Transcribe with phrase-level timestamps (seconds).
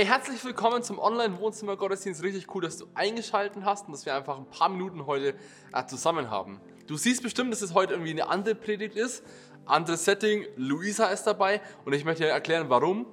[0.00, 2.22] Hey, herzlich willkommen zum Online-Wohnzimmer-Gottesdienst.
[2.22, 5.34] Richtig cool, dass du eingeschaltet hast und dass wir einfach ein paar Minuten heute
[5.74, 6.58] äh, zusammen haben.
[6.86, 9.22] Du siehst bestimmt, dass es heute irgendwie eine andere Predigt ist,
[9.66, 10.46] anderes Setting.
[10.56, 13.04] Luisa ist dabei und ich möchte dir erklären, warum.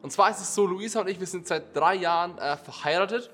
[0.00, 3.30] Und zwar ist es so, Luisa und ich, wir sind seit drei Jahren äh, verheiratet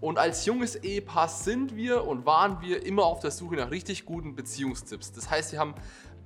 [0.00, 4.04] und als junges Ehepaar sind wir und waren wir immer auf der Suche nach richtig
[4.04, 5.10] guten Beziehungstipps.
[5.10, 5.74] Das heißt, wir haben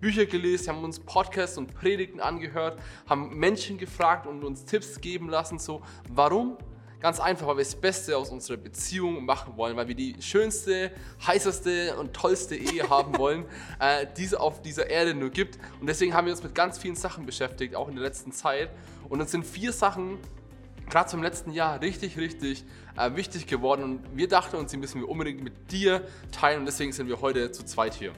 [0.01, 2.79] Bücher gelesen, haben uns Podcasts und Predigten angehört,
[3.09, 5.59] haben Menschen gefragt und uns Tipps geben lassen.
[5.59, 6.57] So, warum?
[7.01, 10.91] Ganz einfach, weil wir das Beste aus unserer Beziehung machen wollen, weil wir die schönste,
[11.27, 13.45] heißeste und tollste Ehe haben wollen,
[13.79, 15.59] äh, die es auf dieser Erde nur gibt.
[15.81, 18.71] Und deswegen haben wir uns mit ganz vielen Sachen beschäftigt, auch in der letzten Zeit.
[19.09, 20.19] Und uns sind vier Sachen
[20.89, 22.65] gerade zum letzten Jahr richtig, richtig
[22.97, 23.83] äh, wichtig geworden.
[23.83, 26.61] Und wir dachten uns, die müssen wir unbedingt mit dir teilen.
[26.61, 28.13] Und deswegen sind wir heute zu zweit hier.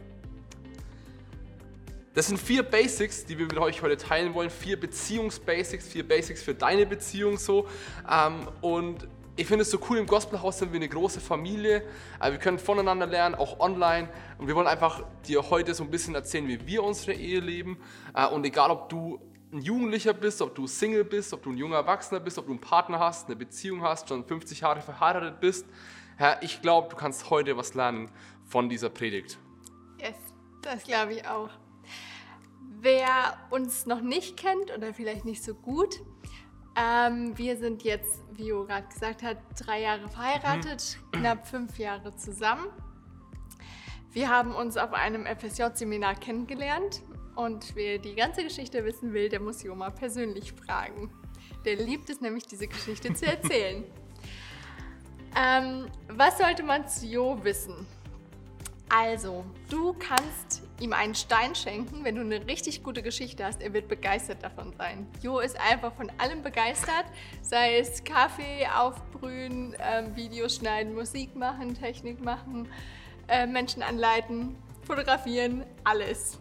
[2.14, 4.50] Das sind vier Basics, die wir mit euch heute teilen wollen.
[4.50, 7.68] Vier Beziehungsbasics, vier Basics für deine Beziehung so.
[8.10, 9.06] Ähm, und
[9.36, 11.84] ich finde es so cool, im Gospelhaus sind wir eine große Familie.
[12.20, 14.08] Äh, wir können voneinander lernen, auch online.
[14.38, 17.78] Und wir wollen einfach dir heute so ein bisschen erzählen, wie wir unsere Ehe leben.
[18.14, 19.20] Äh, und egal, ob du
[19.52, 22.52] ein Jugendlicher bist, ob du Single bist, ob du ein junger Erwachsener bist, ob du
[22.52, 25.66] einen Partner hast, eine Beziehung hast, schon 50 Jahre verheiratet bist,
[26.16, 28.10] Herr, ich glaube, du kannst heute was lernen
[28.44, 29.38] von dieser Predigt.
[30.00, 30.16] Yes,
[30.62, 31.48] das glaube ich auch.
[32.80, 36.00] Wer uns noch nicht kennt oder vielleicht nicht so gut,
[36.76, 41.18] ähm, wir sind jetzt, wie Jo gerade gesagt hat, drei Jahre verheiratet, mhm.
[41.18, 42.68] knapp fünf Jahre zusammen.
[44.12, 47.02] Wir haben uns auf einem FSJ-Seminar kennengelernt
[47.34, 51.10] und wer die ganze Geschichte wissen will, der muss Joma persönlich fragen.
[51.64, 53.84] Der liebt es nämlich, diese Geschichte zu erzählen.
[55.36, 57.86] ähm, was sollte man zu Jo wissen?
[58.88, 63.62] Also, du kannst ihm einen Stein schenken, wenn du eine richtig gute Geschichte hast.
[63.62, 65.06] Er wird begeistert davon sein.
[65.22, 67.06] Jo ist einfach von allem begeistert,
[67.42, 72.68] sei es Kaffee aufbrühen, äh, Videos schneiden, Musik machen, Technik machen,
[73.28, 74.56] äh, Menschen anleiten,
[74.86, 76.38] fotografieren, alles.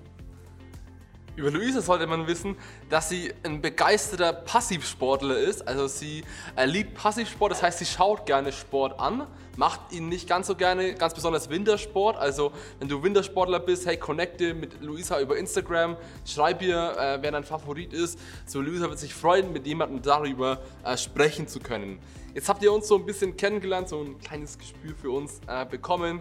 [1.37, 2.55] Über Luisa sollte man wissen,
[2.89, 5.67] dass sie ein begeisterter Passivsportler ist.
[5.67, 6.23] Also sie
[6.65, 10.95] liebt Passivsport, das heißt, sie schaut gerne Sport an, macht ihn nicht ganz so gerne,
[10.95, 12.17] ganz besonders Wintersport.
[12.17, 17.31] Also wenn du Wintersportler bist, hey, connecte mit Luisa über Instagram, schreib ihr, äh, wer
[17.31, 18.17] dein Favorit ist.
[18.47, 21.99] So Luisa wird sich freuen, mit jemandem darüber äh, sprechen zu können.
[22.33, 25.65] Jetzt habt ihr uns so ein bisschen kennengelernt, so ein kleines Gespür für uns äh,
[25.67, 26.19] bekommen.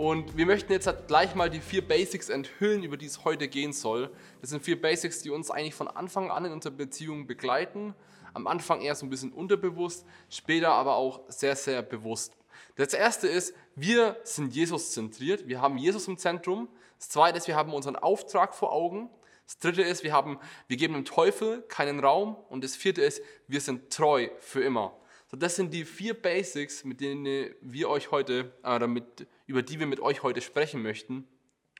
[0.00, 3.48] Und wir möchten jetzt halt gleich mal die vier Basics enthüllen, über die es heute
[3.48, 4.10] gehen soll.
[4.40, 7.94] Das sind vier Basics, die uns eigentlich von Anfang an in unserer Beziehung begleiten.
[8.32, 12.32] Am Anfang eher so ein bisschen unterbewusst, später aber auch sehr, sehr bewusst.
[12.76, 15.46] Das erste ist, wir sind Jesus zentriert.
[15.48, 16.70] Wir haben Jesus im Zentrum.
[16.98, 19.10] Das zweite ist, wir haben unseren Auftrag vor Augen.
[19.44, 22.36] Das dritte ist, wir, haben, wir geben dem Teufel keinen Raum.
[22.48, 24.96] Und das vierte ist, wir sind treu für immer.
[25.30, 29.80] So, das sind die vier Basics, mit denen wir euch heute, äh, mit, über die
[29.80, 31.26] wir mit euch heute sprechen möchten.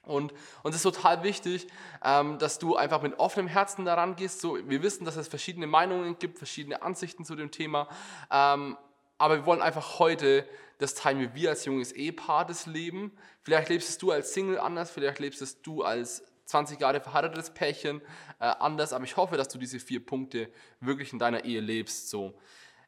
[0.02, 0.32] Und
[0.62, 1.66] uns ist total wichtig,
[2.02, 4.40] ähm, dass du einfach mit offenem Herzen daran gehst.
[4.40, 7.88] So, wir wissen, dass es verschiedene Meinungen gibt, verschiedene Ansichten zu dem Thema.
[8.30, 8.76] Ähm,
[9.18, 10.48] aber wir wollen einfach heute
[10.78, 13.12] das teilen, wie wir als junges Ehepaar das leben.
[13.42, 18.00] Vielleicht lebst du als Single anders, vielleicht lebst du als 20 Jahre verheiratetes Pärchen
[18.40, 18.94] äh, anders.
[18.94, 22.14] Aber ich hoffe, dass du diese vier Punkte wirklich in deiner Ehe lebst.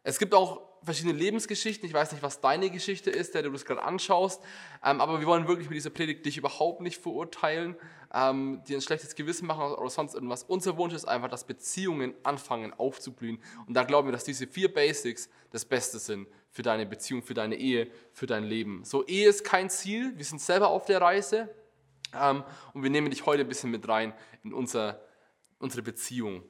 [0.03, 1.87] Es gibt auch verschiedene Lebensgeschichten.
[1.87, 4.43] Ich weiß nicht, was deine Geschichte ist, der du das gerade anschaust.
[4.85, 7.77] Ähm, aber wir wollen wirklich mit dieser Predigt dich überhaupt nicht verurteilen,
[8.13, 10.43] ähm, dir ein schlechtes Gewissen machen oder sonst irgendwas.
[10.45, 13.43] Unser Wunsch ist einfach, dass Beziehungen anfangen aufzublühen.
[13.67, 17.35] Und da glauben wir, dass diese vier Basics das Beste sind für deine Beziehung, für
[17.35, 18.85] deine Ehe, für dein Leben.
[18.85, 20.13] So, Ehe ist kein Ziel.
[20.17, 21.49] Wir sind selber auf der Reise.
[22.15, 24.13] Ähm, und wir nehmen dich heute ein bisschen mit rein
[24.45, 25.01] in unser,
[25.59, 26.43] unsere Beziehung.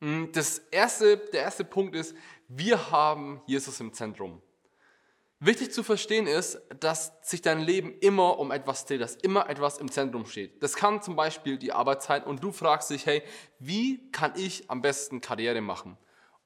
[0.00, 2.14] Hm, das erste, der erste Punkt ist,
[2.48, 4.42] wir haben Jesus im Zentrum.
[5.40, 9.78] Wichtig zu verstehen ist, dass sich dein Leben immer um etwas dreht, dass immer etwas
[9.78, 10.62] im Zentrum steht.
[10.62, 13.22] Das kann zum Beispiel die Arbeit sein und du fragst dich, hey,
[13.58, 15.98] wie kann ich am besten Karriere machen?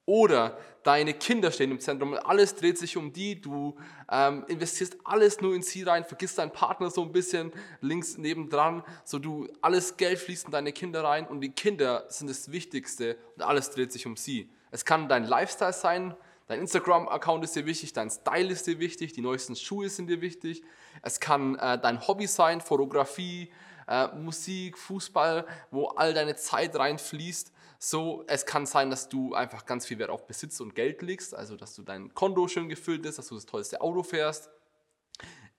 [0.04, 3.40] Oder deine Kinder stehen im Zentrum und alles dreht sich um die.
[3.40, 3.76] Du
[4.10, 7.52] ähm, investierst alles nur in sie rein, vergisst deinen Partner so ein bisschen
[7.82, 12.30] links nebendran, so du alles Geld fließt in deine Kinder rein und die Kinder sind
[12.30, 14.50] das Wichtigste und alles dreht sich um sie.
[14.70, 16.14] Es kann dein Lifestyle sein,
[16.46, 20.20] dein Instagram-Account ist dir wichtig, dein Style ist dir wichtig, die neuesten Schuhe sind dir
[20.20, 20.62] wichtig.
[21.02, 23.52] Es kann äh, dein Hobby sein, Fotografie,
[23.86, 27.52] äh, Musik, Fußball, wo all deine Zeit reinfließt.
[27.78, 31.34] So, es kann sein, dass du einfach ganz viel Wert auf Besitz und Geld legst,
[31.34, 34.50] also dass du dein Konto schön gefüllt ist, dass du das tollste Auto fährst.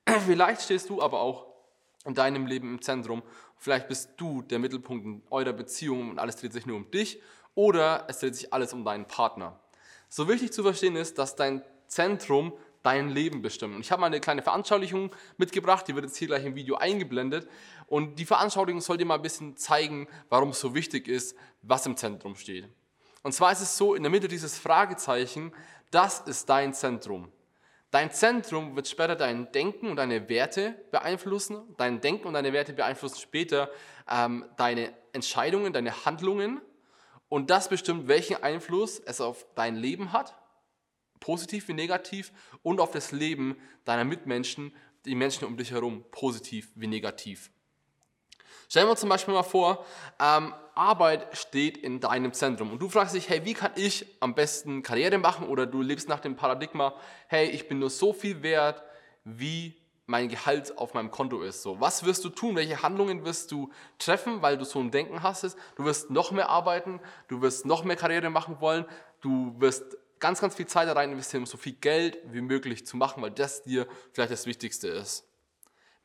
[0.25, 1.47] Vielleicht stehst du aber auch
[2.05, 3.23] in deinem Leben im Zentrum.
[3.57, 7.21] Vielleicht bist du der Mittelpunkt in eurer Beziehung und alles dreht sich nur um dich
[7.55, 9.59] oder es dreht sich alles um deinen Partner.
[10.07, 12.53] So wichtig zu verstehen ist, dass dein Zentrum
[12.83, 13.75] dein Leben bestimmt.
[13.75, 16.75] Und ich habe mal eine kleine Veranschaulichung mitgebracht, die wird jetzt hier gleich im Video
[16.75, 17.49] eingeblendet.
[17.87, 21.85] Und die Veranschaulichung soll dir mal ein bisschen zeigen, warum es so wichtig ist, was
[21.85, 22.67] im Zentrum steht.
[23.21, 25.51] Und zwar ist es so, in der Mitte dieses Fragezeichen,
[25.91, 27.31] das ist dein Zentrum.
[27.91, 31.75] Dein Zentrum wird später dein Denken und deine Werte beeinflussen.
[31.77, 33.69] Dein Denken und deine Werte beeinflussen später
[34.07, 36.61] ähm, deine Entscheidungen, deine Handlungen.
[37.29, 40.35] Und das bestimmt, welchen Einfluss es auf dein Leben hat,
[41.19, 42.33] positiv wie negativ,
[42.63, 43.55] und auf das Leben
[43.85, 44.73] deiner Mitmenschen,
[45.05, 47.51] die Menschen um dich herum, positiv wie negativ.
[48.67, 49.85] Stellen wir uns zum Beispiel mal vor,
[50.19, 54.35] ähm, Arbeit steht in deinem Zentrum und du fragst dich, hey, wie kann ich am
[54.35, 56.95] besten Karriere machen oder du lebst nach dem Paradigma,
[57.27, 58.83] hey, ich bin nur so viel wert,
[59.23, 59.75] wie
[60.09, 61.61] mein Gehalt auf meinem Konto ist.
[61.61, 62.55] So, was wirst du tun?
[62.55, 63.69] Welche Handlungen wirst du
[63.99, 65.55] treffen, weil du so ein Denken hast?
[65.75, 68.85] Du wirst noch mehr arbeiten, du wirst noch mehr Karriere machen wollen,
[69.21, 72.87] du wirst ganz, ganz viel Zeit da rein investieren, um so viel Geld wie möglich
[72.87, 75.28] zu machen, weil das dir vielleicht das Wichtigste ist.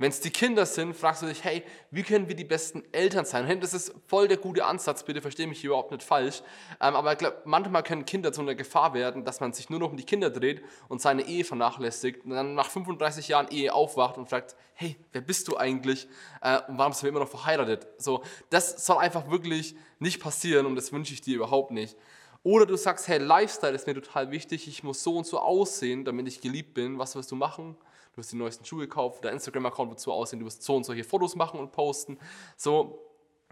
[0.05, 3.25] Wenn es die Kinder sind, fragst du dich, hey, wie können wir die besten Eltern
[3.25, 3.51] sein?
[3.51, 6.43] Und das ist voll der gute Ansatz, bitte verstehe mich hier überhaupt nicht falsch.
[6.79, 9.81] Ähm, aber ich glaub, manchmal können Kinder zu einer Gefahr werden, dass man sich nur
[9.81, 13.73] noch um die Kinder dreht und seine Ehe vernachlässigt und dann nach 35 Jahren Ehe
[13.73, 16.07] aufwacht und fragt, hey, wer bist du eigentlich
[16.43, 17.87] äh, und warum sind wir immer noch verheiratet?
[17.97, 21.97] So, das soll einfach wirklich nicht passieren und das wünsche ich dir überhaupt nicht.
[22.43, 26.05] Oder du sagst, hey, Lifestyle ist mir total wichtig, ich muss so und so aussehen,
[26.05, 26.99] damit ich geliebt bin.
[26.99, 27.79] Was wirst du machen?
[28.15, 30.85] Du hast die neuesten Schuhe gekauft, dein Instagram-Account wird so aussehen, du wirst so und
[30.85, 32.19] solche Fotos machen und posten.
[32.57, 33.01] So,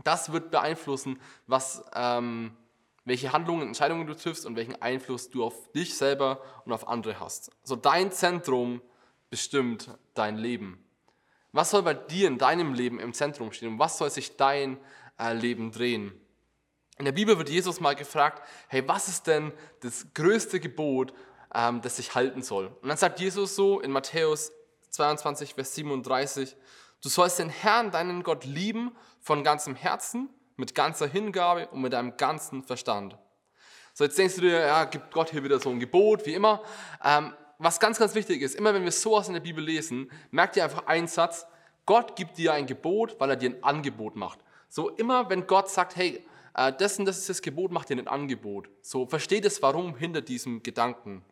[0.04, 2.56] das wird beeinflussen, was, ähm,
[3.04, 7.18] welche Handlungen, Entscheidungen du triffst und welchen Einfluss du auf dich selber und auf andere
[7.18, 7.50] hast.
[7.64, 8.80] So, dein Zentrum
[9.30, 10.84] bestimmt dein Leben.
[11.50, 14.78] Was soll bei dir in deinem Leben im Zentrum stehen und was soll sich dein
[15.18, 16.12] äh, Leben drehen?
[16.98, 21.12] In der Bibel wird Jesus mal gefragt, hey, was ist denn das größte Gebot,
[21.54, 22.66] ähm, das sich halten soll.
[22.82, 24.52] Und dann sagt Jesus so in Matthäus
[24.90, 26.56] 22, Vers 37,
[27.02, 31.92] du sollst den Herrn, deinen Gott, lieben von ganzem Herzen, mit ganzer Hingabe und mit
[31.92, 33.16] deinem ganzen Verstand.
[33.94, 36.62] So, jetzt denkst du dir, ja, gibt Gott hier wieder so ein Gebot, wie immer.
[37.04, 40.56] Ähm, was ganz, ganz wichtig ist, immer wenn wir sowas in der Bibel lesen, merkt
[40.56, 41.46] ihr einfach einen Satz,
[41.84, 44.40] Gott gibt dir ein Gebot, weil er dir ein Angebot macht.
[44.68, 47.96] So immer, wenn Gott sagt, hey, äh, das und das ist das Gebot, macht dir
[47.96, 48.68] ein Angebot.
[48.80, 51.24] So versteht es, warum hinter diesem Gedanken.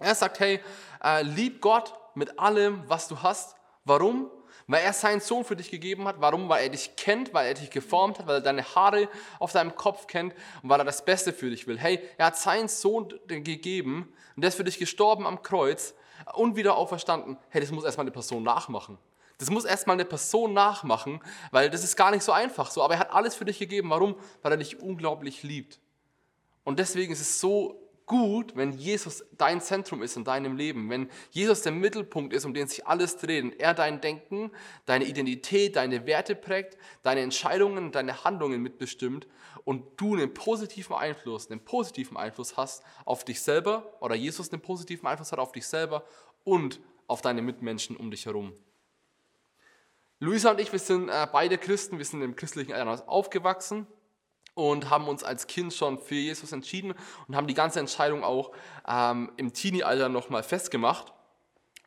[0.00, 0.60] Er sagt, hey,
[1.02, 3.56] äh, lieb Gott mit allem, was du hast.
[3.84, 4.30] Warum?
[4.66, 6.16] Weil er seinen Sohn für dich gegeben hat.
[6.20, 6.48] Warum?
[6.48, 9.08] Weil er dich kennt, weil er dich geformt hat, weil er deine Haare
[9.38, 11.78] auf deinem Kopf kennt und weil er das Beste für dich will.
[11.78, 15.94] Hey, er hat seinen Sohn gegeben und der ist für dich gestorben am Kreuz
[16.34, 17.38] und wieder auferstanden.
[17.48, 18.98] Hey, das muss erstmal eine Person nachmachen.
[19.38, 21.20] Das muss erstmal eine Person nachmachen,
[21.52, 22.82] weil das ist gar nicht so einfach so.
[22.82, 23.88] Aber er hat alles für dich gegeben.
[23.88, 24.16] Warum?
[24.42, 25.78] Weil er dich unglaublich liebt.
[26.64, 31.08] Und deswegen ist es so gut, wenn Jesus dein Zentrum ist in deinem Leben, wenn
[31.30, 34.50] Jesus der Mittelpunkt ist, um den sich alles dreht und er dein Denken,
[34.86, 39.28] deine Identität, deine Werte prägt, deine Entscheidungen, deine Handlungen mitbestimmt
[39.64, 44.62] und du einen positiven Einfluss, einen positiven Einfluss hast auf dich selber oder Jesus einen
[44.62, 46.04] positiven Einfluss hat auf dich selber
[46.42, 48.52] und auf deine Mitmenschen um dich herum.
[50.20, 53.86] Luisa und ich, wir sind äh, beide Christen, wir sind im christlichen Elternhaus aufgewachsen
[54.58, 56.92] und haben uns als Kind schon für Jesus entschieden
[57.28, 58.50] und haben die ganze Entscheidung auch
[58.88, 61.12] ähm, im Teenie-Alter nochmal festgemacht.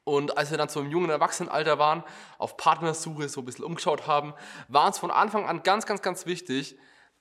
[0.05, 2.01] Und als wir dann so im jungen Erwachsenenalter waren,
[2.37, 4.33] auf Partnersuche so ein bisschen umgeschaut haben,
[4.69, 6.77] war uns von Anfang an ganz, ganz, ganz wichtig,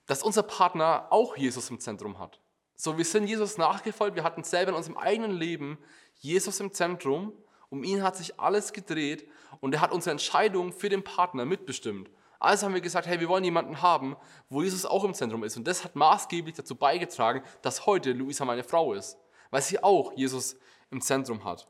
[0.07, 2.41] dass unser Partner auch Jesus im Zentrum hat.
[2.77, 5.79] So, wir sind Jesus nachgefolgt, wir hatten selber in unserem eigenen Leben
[6.21, 7.33] Jesus im Zentrum,
[7.71, 9.29] um ihn hat sich alles gedreht
[9.59, 12.09] und er hat unsere Entscheidung für den Partner mitbestimmt.
[12.41, 14.17] Also haben wir gesagt, hey, wir wollen jemanden haben,
[14.49, 15.59] wo Jesus auch im Zentrum ist.
[15.59, 19.19] Und das hat maßgeblich dazu beigetragen, dass heute Luisa meine Frau ist,
[19.51, 20.57] weil sie auch Jesus
[20.91, 21.69] im Zentrum hat.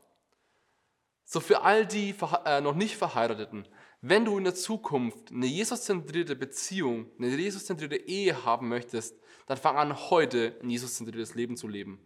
[1.25, 3.67] So für all die äh, noch nicht Verheirateten,
[4.01, 9.77] wenn du in der Zukunft eine Jesus-zentrierte Beziehung, eine Jesus-zentrierte Ehe haben möchtest, dann fang
[9.77, 11.99] an, heute ein Jesus-zentriertes Leben zu leben.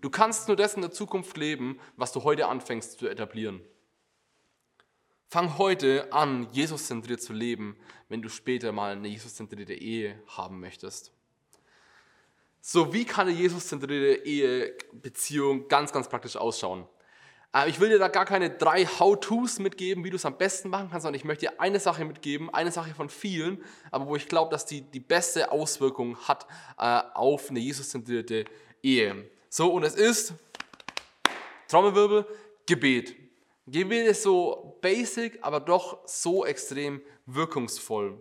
[0.00, 3.62] Du kannst nur das in der Zukunft leben, was du heute anfängst zu etablieren.
[5.32, 7.76] Fang heute an, Jesus-zentriert zu leben,
[8.08, 11.12] wenn du später mal eine Jesus-zentrierte Ehe haben möchtest.
[12.60, 16.84] So, wie kann eine Jesus-zentrierte Ehebeziehung ganz, ganz praktisch ausschauen?
[17.54, 20.68] Äh, ich will dir da gar keine drei How-Tos mitgeben, wie du es am besten
[20.68, 24.16] machen kannst, sondern ich möchte dir eine Sache mitgeben, eine Sache von vielen, aber wo
[24.16, 28.46] ich glaube, dass die die beste Auswirkung hat äh, auf eine Jesus-zentrierte
[28.82, 29.30] Ehe.
[29.48, 30.34] So, und es ist,
[31.68, 32.26] Trommelwirbel,
[32.66, 33.19] Gebet.
[33.70, 38.20] Gebet ist so basic, aber doch so extrem wirkungsvoll.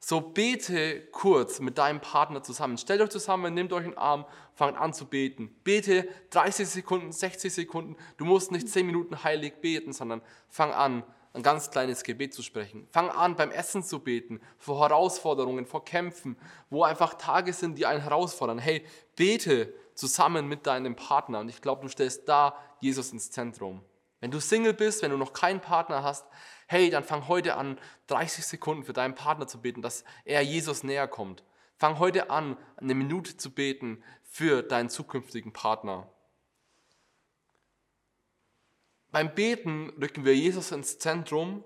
[0.00, 2.76] So bete kurz mit deinem Partner zusammen.
[2.76, 5.48] Stellt euch zusammen, nehmt euch einen Arm, fangt an zu beten.
[5.64, 7.96] Bete 30 Sekunden, 60 Sekunden.
[8.18, 12.42] Du musst nicht 10 Minuten heilig beten, sondern fang an, ein ganz kleines Gebet zu
[12.42, 12.86] sprechen.
[12.90, 16.36] Fang an, beim Essen zu beten, vor Herausforderungen, vor Kämpfen,
[16.68, 18.58] wo einfach Tage sind, die einen herausfordern.
[18.58, 18.84] Hey,
[19.16, 23.80] bete zusammen mit deinem Partner und ich glaube, du stellst da Jesus ins Zentrum.
[24.24, 26.24] Wenn du Single bist, wenn du noch keinen Partner hast,
[26.66, 30.82] hey, dann fang heute an, 30 Sekunden für deinen Partner zu beten, dass er Jesus
[30.82, 31.44] näher kommt.
[31.76, 36.10] Fang heute an, eine Minute zu beten für deinen zukünftigen Partner.
[39.10, 41.62] Beim Beten rücken wir Jesus ins Zentrum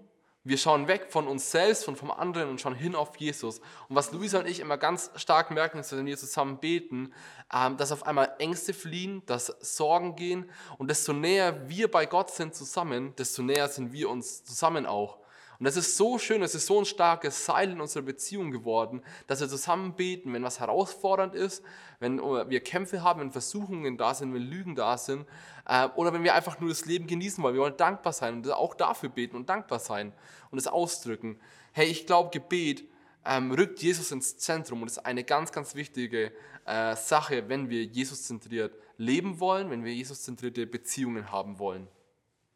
[0.49, 3.59] wir schauen weg von uns selbst und vom anderen und schauen hin auf Jesus.
[3.89, 7.13] Und was Luisa und ich immer ganz stark merken, ist, wenn wir zusammen beten,
[7.53, 10.51] ähm, dass auf einmal Ängste fliehen, dass Sorgen gehen.
[10.79, 15.19] Und desto näher wir bei Gott sind zusammen, desto näher sind wir uns zusammen auch.
[15.59, 19.03] Und das ist so schön, es ist so ein starkes Seil in unserer Beziehung geworden,
[19.27, 21.65] dass wir zusammen beten, wenn was herausfordernd ist,
[21.99, 25.27] wenn wir Kämpfe haben, wenn Versuchungen da sind, wenn Lügen da sind,
[25.67, 27.55] äh, oder wenn wir einfach nur das Leben genießen wollen.
[27.55, 30.13] Wir wollen dankbar sein und auch dafür beten und dankbar sein
[30.53, 31.41] und es ausdrücken.
[31.73, 32.85] Hey, ich glaube, Gebet
[33.25, 36.33] ähm, rückt Jesus ins Zentrum und ist eine ganz, ganz wichtige
[36.67, 41.89] äh, Sache, wenn wir Jesus zentriert leben wollen, wenn wir Jesus zentrierte Beziehungen haben wollen.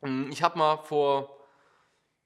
[0.02, 1.41] Hm, ich habe mal vor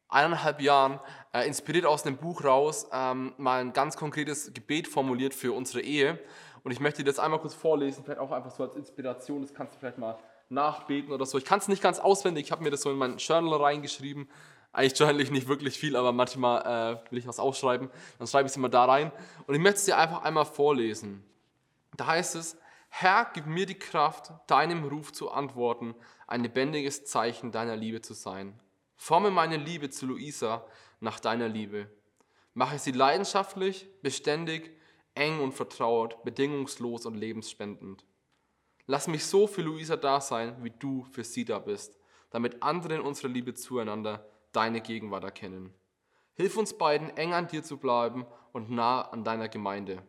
[0.08, 1.00] eineinhalb Jahren,
[1.32, 5.80] äh, inspiriert aus einem Buch raus, ähm, mal ein ganz konkretes Gebet formuliert für unsere
[5.80, 6.18] Ehe.
[6.62, 9.54] Und ich möchte dir das einmal kurz vorlesen, vielleicht auch einfach so als Inspiration, das
[9.54, 11.38] kannst du vielleicht mal nachbeten oder so.
[11.38, 14.28] Ich kann es nicht ganz auswendig, ich habe mir das so in mein Journal reingeschrieben.
[14.72, 18.46] Eigentlich journal ich nicht wirklich viel, aber manchmal äh, will ich was aufschreiben, dann schreibe
[18.46, 19.10] ich es immer da rein.
[19.46, 21.24] Und ich möchte es dir einfach einmal vorlesen.
[21.96, 22.58] Da heißt es,
[22.88, 25.94] Herr, gib mir die Kraft, deinem Ruf zu antworten,
[26.26, 28.58] ein lebendiges Zeichen deiner Liebe zu sein.
[28.96, 30.66] Forme meine Liebe zu Luisa
[31.00, 31.90] nach deiner Liebe.
[32.54, 34.76] Mache sie leidenschaftlich, beständig,
[35.14, 38.04] eng und vertraut, bedingungslos und lebensspendend.
[38.86, 41.98] Lass mich so für Luisa da sein, wie du für sie da bist,
[42.30, 45.74] damit andere in unserer Liebe zueinander deine Gegenwart erkennen.
[46.34, 50.02] Hilf uns beiden, eng an dir zu bleiben und nah an deiner Gemeinde.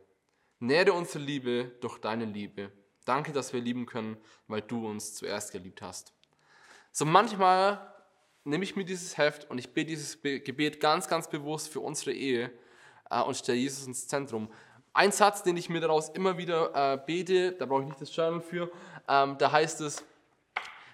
[0.59, 2.71] Nähre unsere Liebe durch deine Liebe.
[3.05, 4.17] Danke, dass wir lieben können,
[4.47, 6.13] weil du uns zuerst geliebt hast.
[6.91, 7.93] So manchmal
[8.47, 12.13] nehme ich mir dieses Heft und ich bete dieses Gebet ganz, ganz bewusst für unsere
[12.13, 12.51] Ehe
[13.09, 14.49] äh, und stelle Jesus ins Zentrum.
[14.93, 18.15] Ein Satz, den ich mir daraus immer wieder äh, bete, da brauche ich nicht das
[18.15, 18.71] Journal für,
[19.07, 20.03] ähm, da heißt es,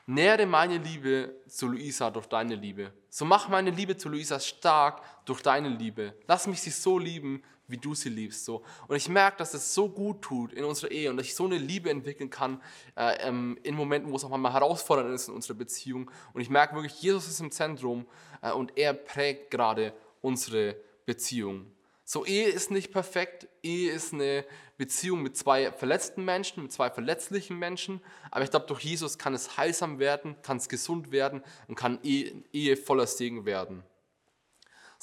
[0.06, 2.92] nähre meine Liebe zu Luisa durch deine Liebe.
[3.10, 6.16] So mach meine Liebe zu Luisa stark durch deine Liebe.
[6.28, 8.46] Lass mich sie so lieben, wie du sie liebst.
[8.46, 8.64] So.
[8.88, 11.46] Und ich merke, dass es so gut tut in unserer Ehe und dass ich so
[11.46, 12.62] eine Liebe entwickeln kann
[12.96, 16.10] äh, ähm, in Momenten, wo es auch mal herausfordernd ist in unserer Beziehung.
[16.34, 18.06] Und ich merke wirklich, Jesus ist im Zentrum
[18.42, 20.76] äh, und er prägt gerade unsere
[21.06, 21.66] Beziehung.
[22.06, 23.48] So, Ehe ist nicht perfekt.
[23.64, 24.46] Ehe ist eine
[24.78, 28.02] Beziehung mit zwei verletzten Menschen, mit zwei verletzlichen Menschen.
[28.30, 32.00] Aber ich glaube, durch Jesus kann es heilsam werden, kann es gesund werden und kann
[32.04, 33.84] Ehe, Ehe voller Segen werden.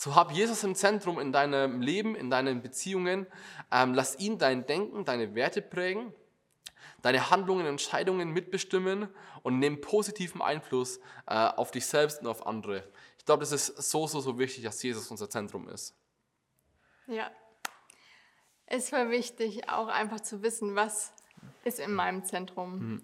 [0.03, 3.27] So hab Jesus im Zentrum in deinem Leben, in deinen Beziehungen.
[3.71, 6.15] Ähm, lass ihn dein Denken, deine Werte prägen,
[7.03, 9.11] deine Handlungen, Entscheidungen mitbestimmen
[9.43, 12.91] und nimm positiven Einfluss äh, auf dich selbst und auf andere.
[13.19, 15.95] Ich glaube, das ist so, so, so wichtig, dass Jesus unser Zentrum ist.
[17.07, 17.31] Ja,
[18.65, 21.13] es war wichtig, auch einfach zu wissen, was
[21.63, 22.79] ist in meinem Zentrum.
[22.79, 23.03] Mhm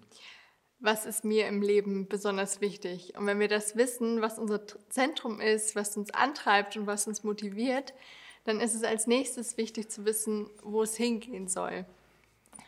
[0.79, 3.15] was ist mir im Leben besonders wichtig.
[3.17, 7.25] Und wenn wir das wissen, was unser Zentrum ist, was uns antreibt und was uns
[7.25, 7.95] motiviert,
[8.45, 11.85] dann ist es als nächstes wichtig zu wissen, wo es hingehen soll.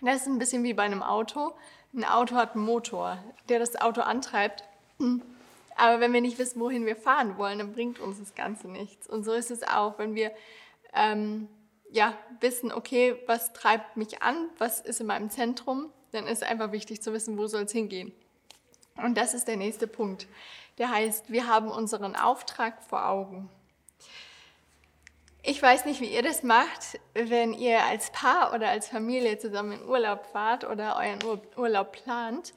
[0.00, 1.52] Das ist ein bisschen wie bei einem Auto.
[1.94, 4.64] Ein Auto hat einen Motor, der das Auto antreibt.
[5.76, 9.06] Aber wenn wir nicht wissen, wohin wir fahren wollen, dann bringt uns das Ganze nichts.
[9.08, 10.32] Und so ist es auch, wenn wir
[10.94, 11.48] ähm,
[11.90, 16.72] ja, wissen, okay, was treibt mich an, was ist in meinem Zentrum, dann ist einfach
[16.72, 18.12] wichtig zu wissen, wo soll es hingehen.
[18.96, 20.26] Und das ist der nächste Punkt.
[20.78, 23.48] Der heißt, wir haben unseren Auftrag vor Augen.
[25.42, 29.80] Ich weiß nicht, wie ihr das macht, wenn ihr als Paar oder als Familie zusammen
[29.80, 32.52] in Urlaub fahrt oder euren Urlaub plant.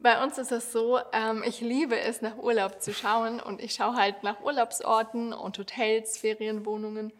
[0.00, 3.74] Bei uns ist es so, ähm, ich liebe es, nach Urlaub zu schauen und ich
[3.74, 7.12] schaue halt nach Urlaubsorten und Hotels, Ferienwohnungen.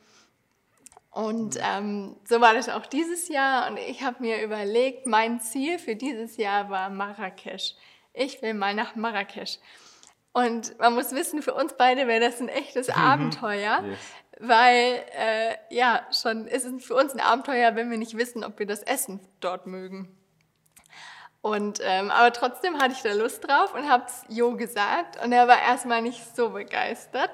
[1.19, 3.69] Und ähm, so war das auch dieses Jahr.
[3.69, 7.75] Und ich habe mir überlegt, mein Ziel für dieses Jahr war Marrakesch.
[8.15, 9.59] Ich will mal nach Marrakesch.
[10.33, 12.95] Und man muss wissen, für uns beide wäre das ein echtes mhm.
[12.95, 13.99] Abenteuer, yes.
[14.39, 18.61] weil äh, ja, schon ist es für uns ein Abenteuer, wenn wir nicht wissen, ob
[18.61, 20.17] wir das Essen dort mögen.
[21.41, 25.33] Und ähm, aber trotzdem hatte ich da Lust drauf und habe es Jo gesagt und
[25.33, 27.31] er war erstmal nicht so begeistert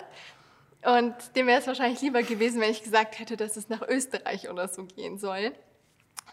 [0.85, 4.51] Und dem wäre es wahrscheinlich lieber gewesen, wenn ich gesagt hätte, dass es nach Österreich
[4.51, 5.53] oder so gehen soll,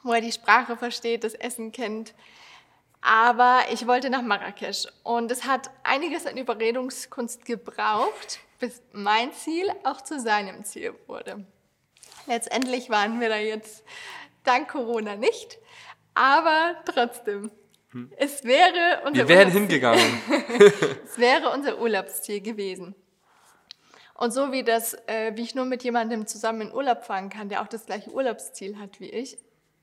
[0.04, 2.14] wo er die Sprache versteht, das Essen kennt.
[3.02, 9.72] Aber ich wollte nach Marrakesch und es hat einiges an Überredungskunst gebraucht, bis mein Ziel
[9.84, 11.46] auch zu seinem Ziel wurde.
[12.28, 13.84] Letztendlich waren wir da jetzt
[14.44, 15.58] dank Corona nicht,
[16.14, 17.52] aber trotzdem.
[17.92, 18.12] Hm.
[18.18, 20.22] Es wäre unser Wir wären hingegangen.
[21.06, 22.96] es wäre unser Urlaubsziel gewesen.
[24.22, 27.50] Und so wie das, äh, wie ich nur mit jemandem zusammen in Urlaub fahren kann,
[27.50, 29.36] der auch das gleiche Urlaubsziel hat wie ich,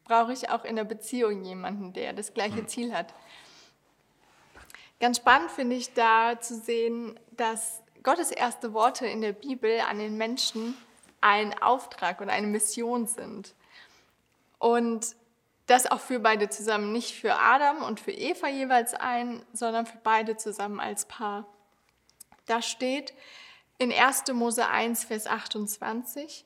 [0.05, 2.69] brauche ich auch in der Beziehung jemanden, der das gleiche hm.
[2.69, 3.13] Ziel hat.
[5.01, 9.99] Ganz spannend finde ich da zu sehen, dass Gottes erste Worte in der Bibel an
[9.99, 10.77] den Menschen
[11.21, 13.57] ein Auftrag und eine Mission sind.
[14.61, 15.17] Und
[15.67, 19.99] das auch für beide zusammen, nicht für Adam und für Eva jeweils ein, sondern für
[20.05, 21.45] beide zusammen als Paar.
[22.47, 23.15] Da steht,
[23.79, 24.25] in 1.
[24.33, 26.45] Mose 1, Vers 28,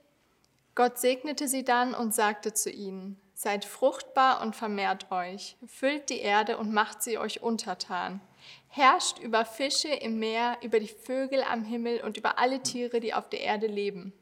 [0.74, 6.20] Gott segnete sie dann und sagte zu ihnen, Seid fruchtbar und vermehrt euch, füllt die
[6.20, 8.20] Erde und macht sie euch untertan.
[8.68, 13.14] Herrscht über Fische im Meer, über die Vögel am Himmel und über alle Tiere, die
[13.14, 14.12] auf der Erde leben.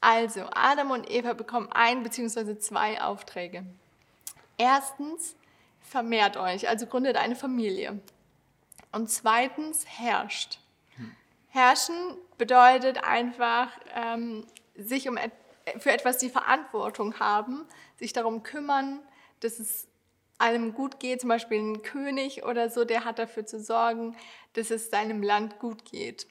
[0.00, 2.58] Also, Adam und Eva bekommen ein bzw.
[2.58, 3.64] zwei Aufträge.
[4.56, 5.34] Erstens,
[5.80, 8.00] vermehrt euch, also gründet eine Familie.
[8.92, 10.61] Und zweitens, herrscht.
[11.52, 15.32] Herrschen bedeutet einfach, ähm, sich um et
[15.78, 17.66] für etwas die Verantwortung haben,
[17.96, 19.00] sich darum kümmern,
[19.40, 19.86] dass es
[20.38, 21.20] allem gut geht.
[21.20, 24.16] Zum Beispiel ein König oder so, der hat dafür zu sorgen,
[24.54, 26.26] dass es seinem Land gut geht.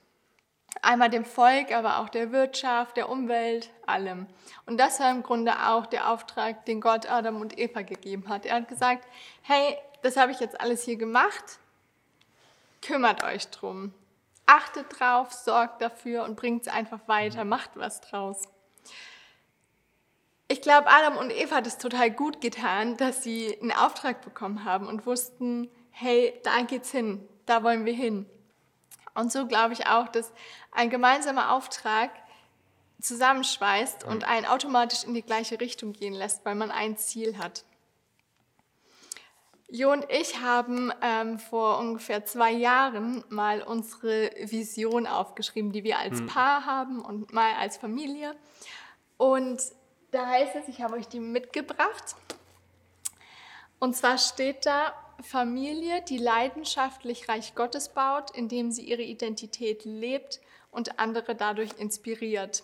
[0.82, 4.28] Einmal dem Volk, aber auch der Wirtschaft, der Umwelt, allem.
[4.66, 8.46] Und das war im Grunde auch der Auftrag, den Gott Adam und Eva gegeben hat.
[8.46, 9.08] Er hat gesagt,
[9.44, 11.60] hey, das habe ich jetzt alles hier gemacht,
[12.82, 13.94] kümmert euch drum
[14.52, 18.44] achtet drauf, sorgt dafür und bringt es einfach weiter, macht was draus.
[20.50, 24.66] Ich glaube, Adam und Eva hat es total gut getan, dass sie einen Auftrag bekommen
[24.66, 28.26] haben und wussten, hey, da geht's hin, da wollen wir hin.
[29.14, 30.34] Und so glaube ich auch, dass
[30.72, 32.12] ein gemeinsamer Auftrag
[33.00, 37.64] zusammenschweißt und einen automatisch in die gleiche Richtung gehen lässt, weil man ein Ziel hat.
[39.74, 45.98] Jo und ich haben ähm, vor ungefähr zwei Jahren mal unsere Vision aufgeschrieben, die wir
[45.98, 46.28] als hm.
[46.28, 48.36] Paar haben und mal als Familie.
[49.16, 49.62] Und
[50.12, 52.16] da heißt es, ich habe euch die mitgebracht.
[53.80, 60.42] Und zwar steht da Familie, die leidenschaftlich Reich Gottes baut, indem sie ihre Identität lebt
[60.70, 62.64] und andere dadurch inspiriert.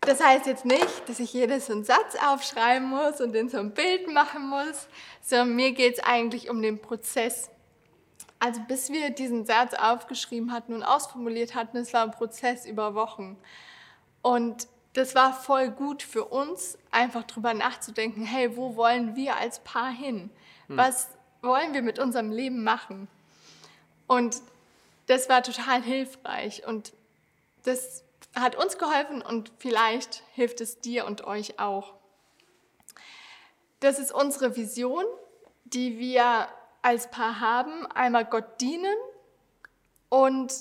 [0.00, 3.58] Das heißt jetzt nicht, dass ich jedes so einen Satz aufschreiben muss und den so
[3.58, 4.88] ein Bild machen muss,
[5.20, 7.50] sondern mir geht es eigentlich um den Prozess.
[8.38, 12.94] Also bis wir diesen Satz aufgeschrieben hatten und ausformuliert hatten, es war ein Prozess über
[12.94, 13.36] Wochen.
[14.22, 19.60] Und das war voll gut für uns, einfach drüber nachzudenken, hey, wo wollen wir als
[19.60, 20.30] Paar hin?
[20.68, 20.76] Hm.
[20.78, 21.08] Was
[21.42, 23.08] wollen wir mit unserem Leben machen?
[24.06, 24.36] Und
[25.06, 26.92] das war total hilfreich und
[27.64, 28.02] das
[28.34, 31.94] hat uns geholfen und vielleicht hilft es dir und euch auch.
[33.80, 35.04] Das ist unsere Vision,
[35.64, 36.48] die wir
[36.82, 37.86] als Paar haben.
[37.86, 38.94] Einmal Gott dienen
[40.08, 40.52] und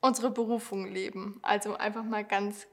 [0.00, 1.40] unsere Berufung leben.
[1.42, 2.66] Also einfach mal ganz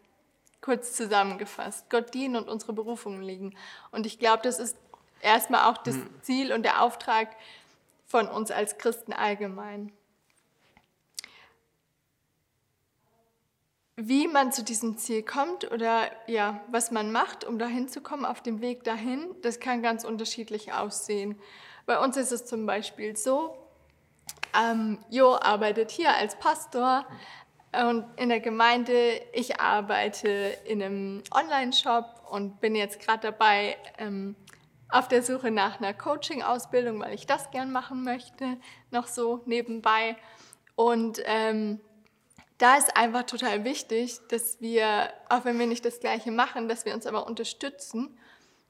[0.60, 1.89] kurz zusammengefasst.
[1.89, 3.55] Gott dienen und unsere Berufung leben.
[3.91, 4.77] Und ich glaube, das ist
[5.21, 6.21] erstmal auch das hm.
[6.21, 7.29] Ziel und der Auftrag
[8.05, 9.91] von uns als Christen allgemein.
[14.03, 18.25] Wie man zu diesem Ziel kommt oder ja, was man macht, um dahin zu kommen,
[18.25, 21.39] auf dem Weg dahin, das kann ganz unterschiedlich aussehen.
[21.85, 23.55] Bei uns ist es zum Beispiel so,
[24.59, 27.05] ähm, Jo arbeitet hier als Pastor
[27.73, 34.35] und in der Gemeinde, ich arbeite in einem Online-Shop und bin jetzt gerade dabei, ähm,
[34.89, 38.57] auf der Suche nach einer Coaching-Ausbildung, weil ich das gern machen möchte,
[38.89, 40.17] noch so nebenbei.
[40.75, 41.79] Und ähm,
[42.62, 46.86] da ist einfach total wichtig, dass wir, auch wenn wir nicht das Gleiche machen, dass
[46.86, 48.19] wir uns aber unterstützen.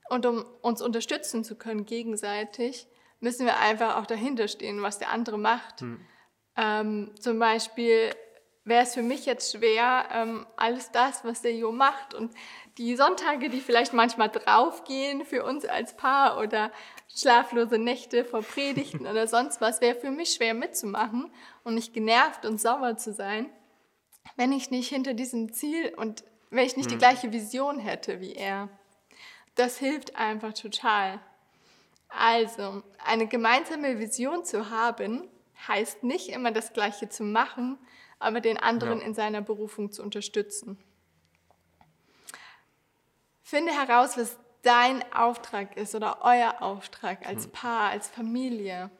[0.10, 2.88] Und um uns unterstützen zu können gegenseitig,
[3.20, 5.82] müssen wir einfach auch dahinter stehen, was der andere macht.
[5.82, 6.00] Hm.
[6.56, 8.12] Ähm, zum Beispiel
[8.64, 12.34] wäre es für mich jetzt schwer, ähm, alles das, was der Jo macht und
[12.78, 16.72] die Sonntage, die vielleicht manchmal draufgehen für uns als Paar oder
[17.14, 21.32] schlaflose Nächte vor Predigten oder sonst was, wäre für mich schwer mitzumachen
[21.64, 23.50] und nicht genervt und sauer zu sein
[24.36, 26.94] wenn ich nicht hinter diesem Ziel und wenn ich nicht mhm.
[26.94, 28.70] die gleiche Vision hätte wie er.
[29.56, 31.20] Das hilft einfach total.
[32.10, 35.30] Also, eine gemeinsame Vision zu haben,
[35.68, 37.78] heißt nicht immer das Gleiche zu machen,
[38.20, 39.06] aber den anderen ja.
[39.06, 40.78] in seiner Berufung zu unterstützen.
[43.42, 47.52] Finde heraus, was dein Auftrag ist oder euer Auftrag als hm.
[47.52, 48.92] Paar, als Familie.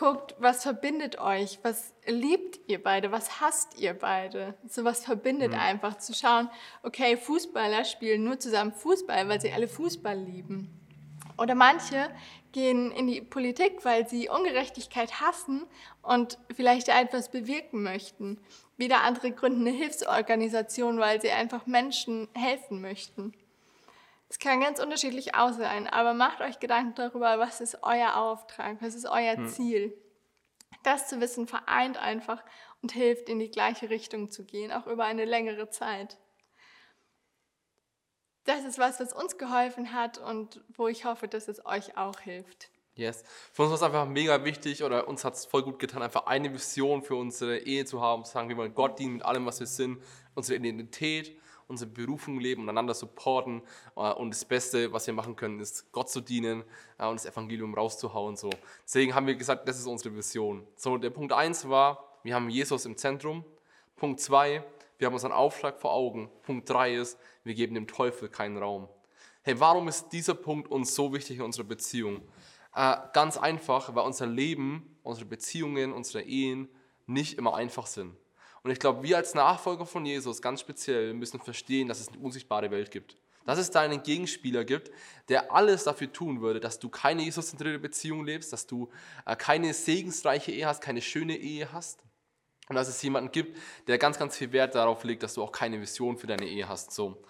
[0.00, 4.54] Guckt, was verbindet euch, was liebt ihr beide, was hasst ihr beide.
[4.66, 5.58] So was verbindet mhm.
[5.58, 6.48] einfach zu schauen,
[6.82, 10.70] okay, Fußballer spielen nur zusammen Fußball, weil sie alle Fußball lieben.
[11.36, 12.10] Oder manche
[12.52, 15.66] gehen in die Politik, weil sie Ungerechtigkeit hassen
[16.00, 18.40] und vielleicht etwas bewirken möchten.
[18.78, 23.34] Wieder andere gründen eine Hilfsorganisation, weil sie einfach Menschen helfen möchten.
[24.30, 28.94] Es kann ganz unterschiedlich aussehen, aber macht euch Gedanken darüber, was ist euer Auftrag, was
[28.94, 29.48] ist euer hm.
[29.48, 29.92] Ziel.
[30.84, 32.40] Das zu wissen vereint einfach
[32.80, 36.16] und hilft, in die gleiche Richtung zu gehen, auch über eine längere Zeit.
[38.44, 42.20] Das ist was, was uns geholfen hat und wo ich hoffe, dass es euch auch
[42.20, 42.70] hilft.
[42.94, 43.24] Yes.
[43.52, 46.26] Für uns war es einfach mega wichtig oder uns hat es voll gut getan, einfach
[46.26, 49.44] eine Vision für unsere Ehe zu haben, zu sagen, wir wollen Gott dienen mit allem,
[49.44, 50.00] was wir sind,
[50.34, 51.36] unsere Identität
[51.70, 53.62] unsere Berufung leben und einander supporten.
[53.96, 56.64] Äh, und das Beste, was wir machen können, ist Gott zu dienen
[56.98, 58.36] äh, und das Evangelium rauszuhauen.
[58.36, 58.50] So.
[58.84, 60.66] Deswegen haben wir gesagt, das ist unsere Vision.
[60.76, 63.44] So, der Punkt 1 war, wir haben Jesus im Zentrum.
[63.96, 64.62] Punkt 2,
[64.98, 66.30] wir haben unseren Auftrag vor Augen.
[66.42, 68.88] Punkt 3 ist, wir geben dem Teufel keinen Raum.
[69.42, 72.20] Hey, warum ist dieser Punkt uns so wichtig in unserer Beziehung?
[72.74, 76.68] Äh, ganz einfach, weil unser Leben, unsere Beziehungen, unsere Ehen
[77.06, 78.14] nicht immer einfach sind.
[78.62, 82.18] Und ich glaube, wir als Nachfolger von Jesus ganz speziell müssen verstehen, dass es eine
[82.18, 83.16] unsichtbare Welt gibt.
[83.46, 84.90] Dass es da einen Gegenspieler gibt,
[85.28, 88.90] der alles dafür tun würde, dass du keine Jesus-zentrierte Beziehung lebst, dass du
[89.24, 92.02] äh, keine segensreiche Ehe hast, keine schöne Ehe hast.
[92.68, 95.52] Und dass es jemanden gibt, der ganz, ganz viel Wert darauf legt, dass du auch
[95.52, 96.92] keine Vision für deine Ehe hast.
[96.92, 97.22] So.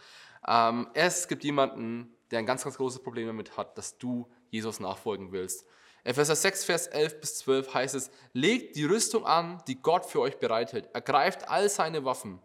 [0.47, 4.81] Ähm, es gibt jemanden, der ein ganz, ganz großes Problem damit hat, dass du Jesus
[4.81, 5.65] nachfolgen willst.
[6.05, 10.21] Epheser 6, Vers 11 bis 12 heißt es, legt die Rüstung an, die Gott für
[10.21, 12.41] euch bereithält, ergreift all seine Waffen.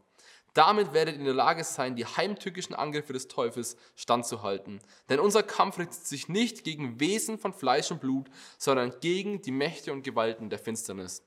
[0.56, 4.80] Damit werdet ihr in der Lage sein, die heimtückischen Angriffe des Teufels standzuhalten.
[5.10, 9.52] Denn unser Kampf richtet sich nicht gegen Wesen von Fleisch und Blut, sondern gegen die
[9.52, 11.24] Mächte und Gewalten der Finsternis.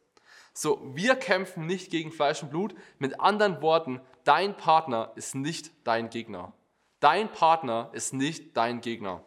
[0.55, 2.75] So, wir kämpfen nicht gegen Fleisch und Blut.
[2.99, 6.55] Mit anderen Worten, dein Partner ist nicht dein Gegner.
[7.01, 9.23] Dein Partner ist nicht dein Gegner.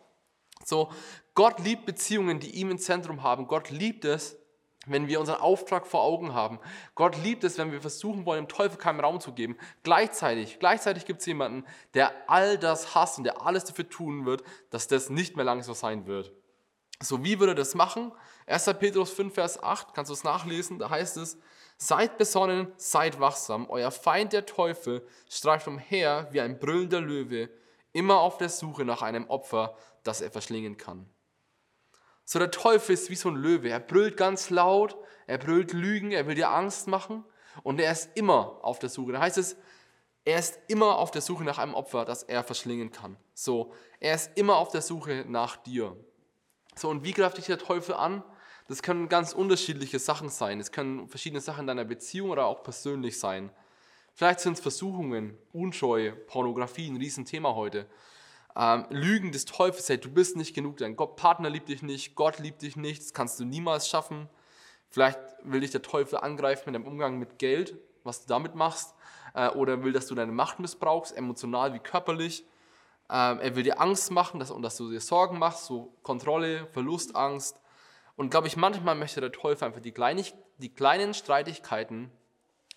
[0.65, 0.91] So,
[1.33, 3.47] Gott liebt Beziehungen, die ihm im Zentrum haben.
[3.47, 4.37] Gott liebt es,
[4.87, 6.59] wenn wir unseren Auftrag vor Augen haben.
[6.95, 9.57] Gott liebt es, wenn wir versuchen wollen, dem Teufel keinen Raum zu geben.
[9.83, 14.43] Gleichzeitig, gleichzeitig gibt es jemanden, der all das hasst und der alles dafür tun wird,
[14.71, 16.33] dass das nicht mehr lange so sein wird.
[16.99, 18.11] So, wie würde das machen?
[18.47, 18.65] 1.
[18.79, 21.37] Petrus 5, Vers 8, kannst du es nachlesen, da heißt es,
[21.77, 27.49] Seid besonnen, seid wachsam, euer Feind der Teufel streift umher wie ein brüllender Löwe,
[27.91, 31.09] immer auf der Suche nach einem Opfer, das er verschlingen kann.
[32.31, 33.67] So der Teufel ist wie so ein Löwe.
[33.67, 34.95] Er brüllt ganz laut,
[35.27, 37.25] er brüllt Lügen, er will dir Angst machen
[37.61, 39.11] und er ist immer auf der Suche.
[39.11, 39.57] Da heißt es,
[40.23, 43.17] er ist immer auf der Suche nach einem Opfer, das er verschlingen kann.
[43.33, 45.97] So, er ist immer auf der Suche nach dir.
[46.73, 48.23] So, und wie greift dich der Teufel an?
[48.69, 50.61] Das können ganz unterschiedliche Sachen sein.
[50.61, 53.51] Es können verschiedene Sachen in deiner Beziehung oder auch persönlich sein.
[54.13, 57.87] Vielleicht sind es Versuchungen, Unscheu, Pornografie, ein Riesenthema heute.
[58.55, 62.15] Ähm, Lügen des Teufels, hey, du bist nicht genug, dein Gott, Partner liebt dich nicht,
[62.15, 64.29] Gott liebt dich nicht, das kannst du niemals schaffen.
[64.89, 68.93] Vielleicht will dich der Teufel angreifen mit deinem Umgang mit Geld, was du damit machst,
[69.33, 72.45] äh, oder will, dass du deine Macht missbrauchst, emotional wie körperlich.
[73.09, 76.67] Ähm, er will dir Angst machen dass, und dass du dir Sorgen machst, so Kontrolle,
[76.67, 77.59] Verlustangst.
[78.17, 82.11] Und glaube ich, manchmal möchte der Teufel einfach die, kleinig, die kleinen Streitigkeiten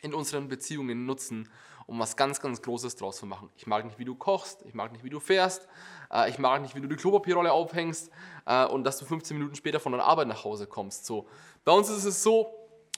[0.05, 1.49] in unseren Beziehungen nutzen,
[1.87, 3.51] um was ganz, ganz Großes draus zu machen.
[3.57, 5.67] Ich mag nicht, wie du kochst, ich mag nicht, wie du fährst,
[6.12, 8.11] äh, ich mag nicht, wie du die Klopapierrolle aufhängst
[8.47, 11.07] äh, und dass du 15 Minuten später von der Arbeit nach Hause kommst.
[11.07, 11.27] So.
[11.64, 12.55] Bei uns ist es so,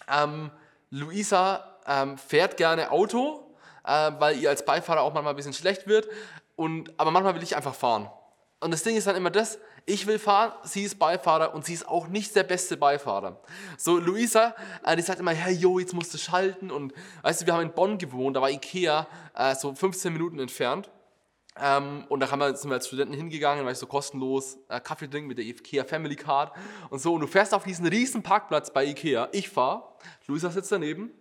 [0.09, 0.51] ähm,
[0.90, 5.87] Luisa ähm, fährt gerne Auto, äh, weil ihr als Beifahrer auch manchmal ein bisschen schlecht
[5.87, 6.09] wird,
[6.57, 8.11] und, aber manchmal will ich einfach fahren.
[8.61, 11.75] Und das Ding ist dann immer das, ich will fahren, sie ist Beifahrer und sie
[11.75, 13.40] ist auch nicht der beste Beifahrer.
[13.77, 16.71] So, Luisa, äh, die sagt immer, hey, jo, jetzt musst du schalten.
[16.71, 16.92] Und
[17.23, 20.90] weißt du, wir haben in Bonn gewohnt, da war Ikea äh, so 15 Minuten entfernt.
[21.59, 24.81] Ähm, und da haben wir, sind wir als Studenten hingegangen, weil ich so kostenlos äh,
[24.81, 26.53] Kaffee trinken mit der Ikea Family Card
[26.90, 27.14] und so.
[27.14, 29.29] Und du fährst auf diesen riesen Parkplatz bei Ikea.
[29.33, 29.85] Ich fahre,
[30.27, 31.12] Luisa sitzt daneben.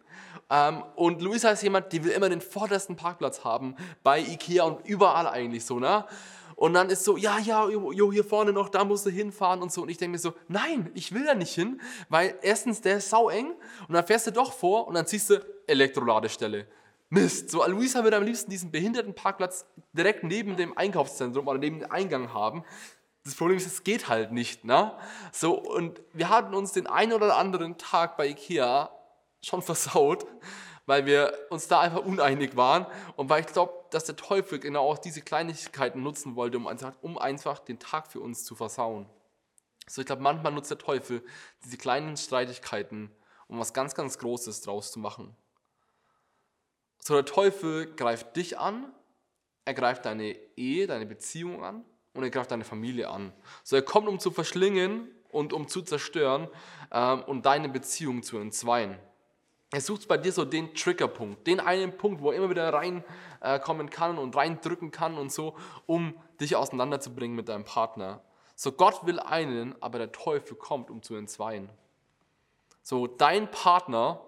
[0.50, 4.86] Ähm, und Luisa ist jemand, die will immer den vordersten Parkplatz haben bei Ikea und
[4.86, 6.06] überall eigentlich so, ne?
[6.56, 9.72] Und dann ist so, ja, ja, jo, hier vorne noch, da musst du hinfahren und
[9.74, 9.82] so.
[9.82, 13.10] Und ich denke mir so, nein, ich will da nicht hin, weil erstens, der ist
[13.10, 13.54] sau eng
[13.88, 16.68] und dann fährst du doch vor und dann ziehst du Elektroladestelle.
[17.10, 17.52] Mist.
[17.52, 22.34] So, Luisa würde am liebsten diesen Behindertenparkplatz direkt neben dem Einkaufszentrum oder neben dem Eingang
[22.34, 22.64] haben.
[23.24, 24.92] Das Problem ist, es geht halt nicht, ne?
[25.32, 28.90] So, und wir hatten uns den einen oder anderen Tag bei Ikea
[29.42, 30.26] schon versaut,
[30.86, 34.90] weil wir uns da einfach uneinig waren und weil ich glaube, dass der Teufel genau
[34.90, 39.06] auch diese Kleinigkeiten nutzen wollte, um einfach, um einfach den Tag für uns zu versauen.
[39.88, 41.24] So, ich glaube, manchmal nutzt der Teufel
[41.64, 43.10] diese kleinen Streitigkeiten,
[43.48, 45.34] um was ganz, ganz Großes draus zu machen.
[47.00, 48.92] So, der Teufel greift dich an,
[49.64, 53.32] er greift deine Ehe, deine Beziehung an und er greift deine Familie an.
[53.64, 56.50] So, er kommt, um zu verschlingen und um zu zerstören
[56.92, 59.00] ähm, und deine Beziehung zu entzweien.
[59.76, 63.88] Er sucht bei dir so den Triggerpunkt, den einen Punkt, wo er immer wieder reinkommen
[63.88, 68.22] äh, kann und reindrücken kann und so, um dich auseinanderzubringen mit deinem Partner.
[68.56, 71.70] So, Gott will einen, aber der Teufel kommt, um zu entzweien.
[72.84, 74.22] So, dein Partner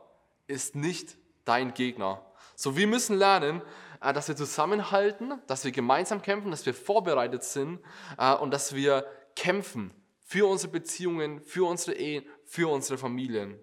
[0.47, 2.25] ist nicht dein Gegner.
[2.57, 3.61] So, wir müssen lernen,
[4.01, 7.79] äh, dass wir zusammenhalten, dass wir gemeinsam kämpfen, dass wir vorbereitet sind
[8.17, 9.05] äh, und dass wir
[9.37, 13.57] kämpfen für unsere Beziehungen, für unsere Ehen, für unsere Familien.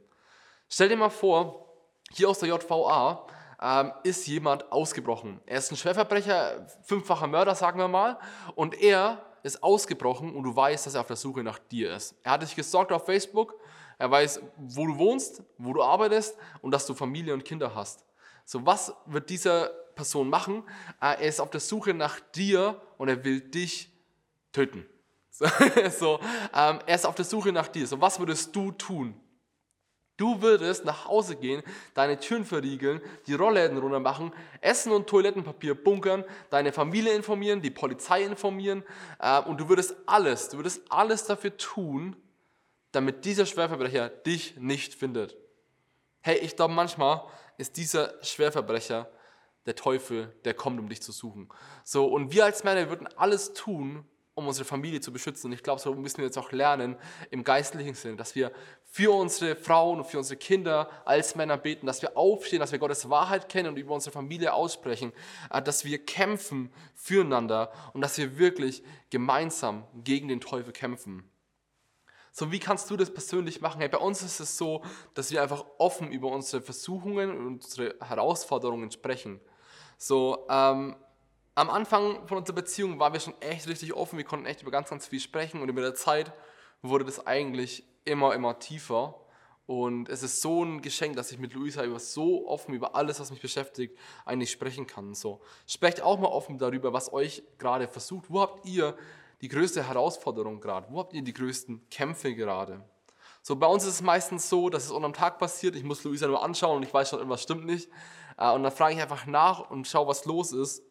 [0.70, 1.63] Stell dir mal vor,
[2.14, 3.26] hier aus der JVA
[3.60, 5.40] ähm, ist jemand ausgebrochen.
[5.46, 8.18] Er ist ein Schwerverbrecher, fünffacher Mörder, sagen wir mal,
[8.54, 12.14] und er ist ausgebrochen und du weißt, dass er auf der Suche nach dir ist.
[12.22, 13.54] Er hat dich gesorgt auf Facebook,
[13.98, 18.04] er weiß, wo du wohnst, wo du arbeitest und dass du Familie und Kinder hast.
[18.44, 20.64] So, was wird diese Person machen?
[21.00, 23.90] Äh, er ist auf der Suche nach dir und er will dich
[24.52, 24.86] töten.
[25.30, 25.46] So,
[25.98, 26.20] so
[26.54, 27.86] ähm, er ist auf der Suche nach dir.
[27.86, 29.20] So, was würdest du tun?
[30.16, 31.62] Du würdest nach Hause gehen,
[31.94, 37.70] deine Türen verriegeln, die Rollläden runter machen, Essen und Toilettenpapier bunkern, deine Familie informieren, die
[37.70, 38.84] Polizei informieren
[39.18, 42.16] äh, und du würdest alles, du würdest alles dafür tun,
[42.92, 45.36] damit dieser Schwerverbrecher dich nicht findet.
[46.20, 47.24] Hey, ich glaube manchmal
[47.58, 49.10] ist dieser Schwerverbrecher
[49.66, 51.48] der Teufel, der kommt, um dich zu suchen.
[51.82, 55.46] So und wir als Männer würden alles tun, um unsere Familie zu beschützen.
[55.46, 56.96] Und ich glaube, so müssen wir jetzt auch lernen
[57.30, 58.52] im geistlichen Sinne, dass wir
[58.84, 62.78] für unsere Frauen und für unsere Kinder als Männer beten, dass wir aufstehen, dass wir
[62.78, 65.12] Gottes Wahrheit kennen und über unsere Familie aussprechen,
[65.50, 71.28] äh, dass wir kämpfen füreinander und dass wir wirklich gemeinsam gegen den Teufel kämpfen.
[72.36, 73.78] So, wie kannst du das persönlich machen?
[73.78, 74.82] Hey, bei uns ist es so,
[75.14, 79.40] dass wir einfach offen über unsere Versuchungen und unsere Herausforderungen sprechen.
[79.98, 80.96] So, ähm,
[81.54, 84.70] am Anfang von unserer Beziehung waren wir schon echt richtig offen, wir konnten echt über
[84.70, 86.32] ganz, ganz viel sprechen und über der Zeit
[86.82, 89.20] wurde das eigentlich immer, immer tiefer.
[89.66, 93.18] Und es ist so ein Geschenk, dass ich mit Luisa über so offen über alles,
[93.18, 95.14] was mich beschäftigt, eigentlich sprechen kann.
[95.14, 98.26] So, sprecht auch mal offen darüber, was euch gerade versucht.
[98.28, 98.94] Wo habt ihr
[99.40, 100.88] die größte Herausforderung gerade?
[100.90, 102.84] Wo habt ihr die größten Kämpfe gerade?
[103.40, 105.76] So, bei uns ist es meistens so, dass es unterm Tag passiert.
[105.76, 107.88] Ich muss Luisa nur anschauen und ich weiß schon, irgendwas stimmt nicht.
[108.36, 110.82] Äh, und dann frage ich einfach nach und schaue, was los ist.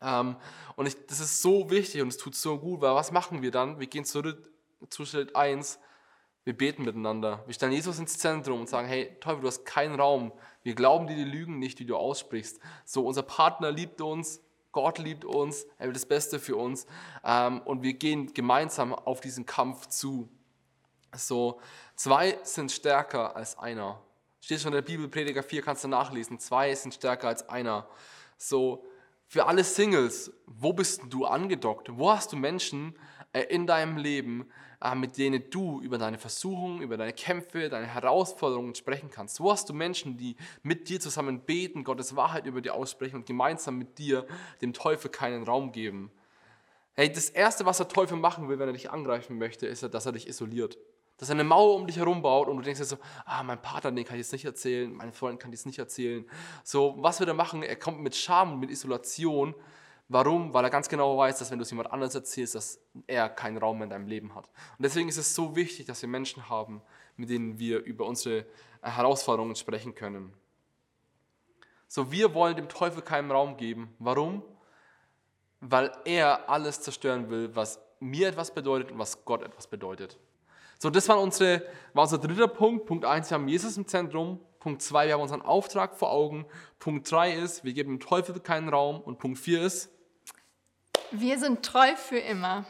[0.00, 0.36] Ähm,
[0.76, 3.50] und ich, das ist so wichtig und es tut so gut, weil was machen wir
[3.50, 3.80] dann?
[3.80, 4.50] Wir gehen zurück
[4.90, 5.78] zu Schritt 1,
[6.44, 7.42] wir beten miteinander.
[7.46, 10.32] Wir stellen Jesus ins Zentrum und sagen, hey Teufel, du hast keinen Raum.
[10.62, 12.60] Wir glauben dir die Lügen nicht, die du aussprichst.
[12.84, 14.40] So, unser Partner liebt uns,
[14.72, 16.86] Gott liebt uns, er will das Beste für uns
[17.24, 20.28] ähm, und wir gehen gemeinsam auf diesen Kampf zu.
[21.14, 21.60] So,
[21.94, 24.02] zwei sind stärker als einer.
[24.40, 26.38] Steht schon in der Bibel, Prediger 4, kannst du nachlesen.
[26.38, 27.88] Zwei sind stärker als einer.
[28.36, 28.84] So,
[29.26, 31.88] für alle Singles, wo bist du angedockt?
[31.96, 32.94] Wo hast du Menschen
[33.32, 34.48] äh, in deinem Leben,
[34.80, 39.40] äh, mit denen du über deine Versuchungen, über deine Kämpfe, deine Herausforderungen sprechen kannst?
[39.40, 43.26] Wo hast du Menschen, die mit dir zusammen beten, Gottes Wahrheit über dir aussprechen und
[43.26, 44.26] gemeinsam mit dir
[44.62, 46.10] dem Teufel keinen Raum geben?
[46.94, 50.06] Hey, das Erste, was der Teufel machen will, wenn er dich angreifen möchte, ist, dass
[50.06, 50.78] er dich isoliert
[51.18, 53.60] dass er eine Mauer um dich herum baut und du denkst dir so, ah, mein
[53.60, 56.28] Partner, den kann ich jetzt nicht erzählen, mein Freund kann ich jetzt nicht erzählen.
[56.62, 57.62] So, was wird er machen?
[57.62, 59.54] Er kommt mit Scham und mit Isolation.
[60.08, 60.52] Warum?
[60.54, 63.56] Weil er ganz genau weiß, dass wenn du es jemand anderes erzählst, dass er keinen
[63.56, 64.44] Raum in deinem Leben hat.
[64.78, 66.82] Und deswegen ist es so wichtig, dass wir Menschen haben,
[67.16, 68.46] mit denen wir über unsere
[68.82, 70.32] Herausforderungen sprechen können.
[71.88, 73.94] So, wir wollen dem Teufel keinen Raum geben.
[73.98, 74.42] Warum?
[75.60, 80.18] Weil er alles zerstören will, was mir etwas bedeutet und was Gott etwas bedeutet.
[80.78, 81.62] So, das war, unsere,
[81.94, 82.86] war unser dritter Punkt.
[82.86, 84.40] Punkt 1, wir haben Jesus im Zentrum.
[84.60, 86.44] Punkt 2, wir haben unseren Auftrag vor Augen.
[86.78, 89.00] Punkt 3 ist, wir geben dem Teufel keinen Raum.
[89.00, 89.90] Und Punkt 4 ist,
[91.12, 92.66] wir sind treu für immer.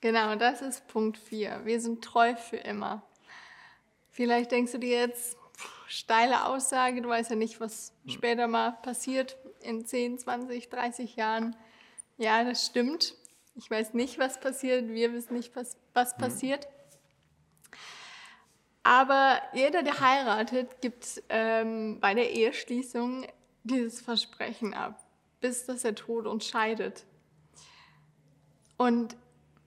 [0.00, 1.62] Genau, das ist Punkt 4.
[1.64, 3.02] Wir sind treu für immer.
[4.10, 5.36] Vielleicht denkst du dir jetzt,
[5.86, 11.56] steile Aussage, du weißt ja nicht, was später mal passiert in 10, 20, 30 Jahren.
[12.18, 13.14] Ja, das stimmt.
[13.54, 14.88] Ich weiß nicht, was passiert.
[14.88, 16.20] Wir wissen nicht, was, was mhm.
[18.82, 23.26] Aber jeder, der heiratet, gibt ähm, bei der Eheschließung
[23.62, 25.04] dieses Versprechen ab,
[25.40, 27.04] bis dass der Tod uns scheidet.
[28.78, 29.16] Und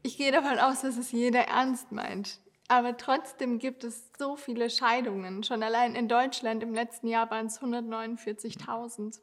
[0.01, 2.39] ich gehe davon aus, dass es jeder ernst meint.
[2.67, 5.43] Aber trotzdem gibt es so viele Scheidungen.
[5.43, 9.19] Schon allein in Deutschland im letzten Jahr waren es 149.000.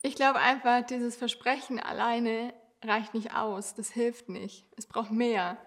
[0.00, 3.74] Ich glaube einfach, dieses Versprechen alleine reicht nicht aus.
[3.74, 4.66] Das hilft nicht.
[4.76, 5.58] Es braucht mehr.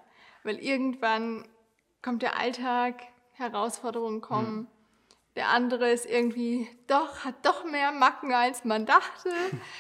[0.44, 1.48] Weil irgendwann
[2.02, 4.56] kommt der Alltag, Herausforderungen kommen.
[4.56, 4.68] Mhm.
[5.36, 9.30] Der andere ist irgendwie doch, hat doch mehr Macken, als man dachte.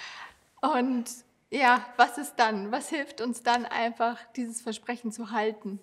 [0.62, 1.06] Und
[1.50, 2.72] ja, was ist dann?
[2.72, 5.80] Was hilft uns dann einfach, dieses Versprechen zu halten?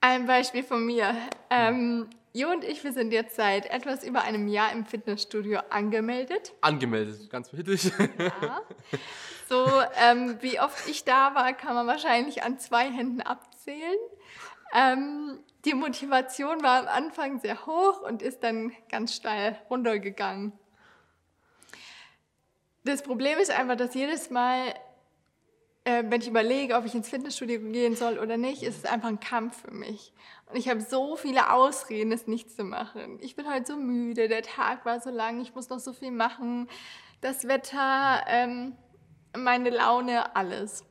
[0.00, 1.14] Ein Beispiel von mir.
[1.50, 6.54] Ähm, Jo und ich, wir sind jetzt seit etwas über einem Jahr im Fitnessstudio angemeldet.
[6.62, 7.92] Angemeldet, ganz wichtig.
[8.18, 8.62] Ja.
[9.52, 9.68] So,
[10.02, 13.98] ähm, wie oft ich da war, kann man wahrscheinlich an zwei Händen abzählen.
[14.74, 20.54] Ähm, die Motivation war am Anfang sehr hoch und ist dann ganz steil runtergegangen.
[22.84, 24.68] Das Problem ist einfach, dass jedes Mal,
[25.84, 29.08] äh, wenn ich überlege, ob ich ins Fitnessstudio gehen soll oder nicht, ist es einfach
[29.08, 30.14] ein Kampf für mich.
[30.46, 33.18] Und ich habe so viele Ausreden, es nicht zu machen.
[33.20, 36.10] Ich bin heute so müde, der Tag war so lang, ich muss noch so viel
[36.10, 36.70] machen.
[37.20, 38.78] Das Wetter, ähm,
[39.36, 40.84] meine Laune, alles.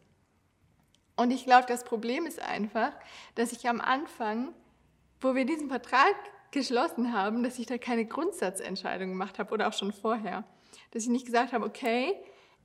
[1.15, 2.91] Und ich glaube, das Problem ist einfach,
[3.35, 4.53] dass ich am Anfang,
[5.19, 6.15] wo wir diesen Vertrag
[6.51, 10.43] geschlossen haben, dass ich da keine Grundsatzentscheidung gemacht habe oder auch schon vorher
[10.91, 12.15] dass ich nicht gesagt habe, okay,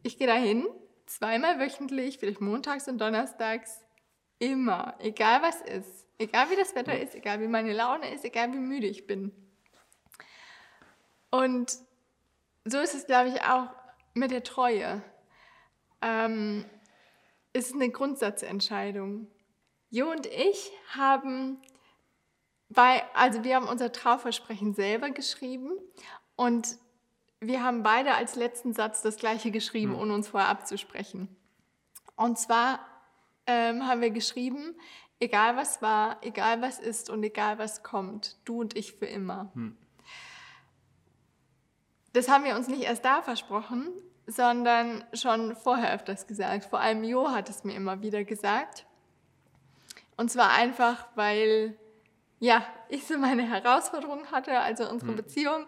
[0.03, 0.67] ich gehe dahin,
[1.07, 3.83] zweimal wöchentlich, vielleicht montags und donnerstags,
[4.39, 8.53] immer, egal was ist, egal wie das Wetter ist, egal wie meine Laune ist, egal
[8.53, 9.33] wie müde ich bin.
[11.31, 11.73] Und
[12.65, 13.69] so ist es, glaube ich, auch
[14.15, 15.03] mit der Treue.
[16.07, 16.65] Ähm,
[17.53, 19.27] ist eine Grundsatzentscheidung.
[19.91, 21.59] Jo und ich haben
[22.69, 25.71] bei, also wir haben unser Trauversprechen selber geschrieben
[26.37, 26.79] und
[27.41, 30.01] wir haben beide als letzten Satz das gleiche geschrieben, hm.
[30.01, 31.35] ohne uns vorher abzusprechen.
[32.15, 32.81] Und zwar
[33.47, 34.75] ähm, haben wir geschrieben,
[35.19, 39.51] egal was war, egal was ist und egal was kommt, du und ich für immer.
[39.55, 39.77] Hm.
[42.13, 43.89] Das haben wir uns nicht erst da versprochen,
[44.27, 46.65] sondern schon vorher öfters gesagt.
[46.65, 48.87] Vor allem Jo hat es mir immer wieder gesagt.
[50.17, 51.77] Und zwar einfach, weil
[52.39, 55.17] ja, ich so meine Herausforderungen hatte, also unsere hm.
[55.17, 55.67] Beziehung.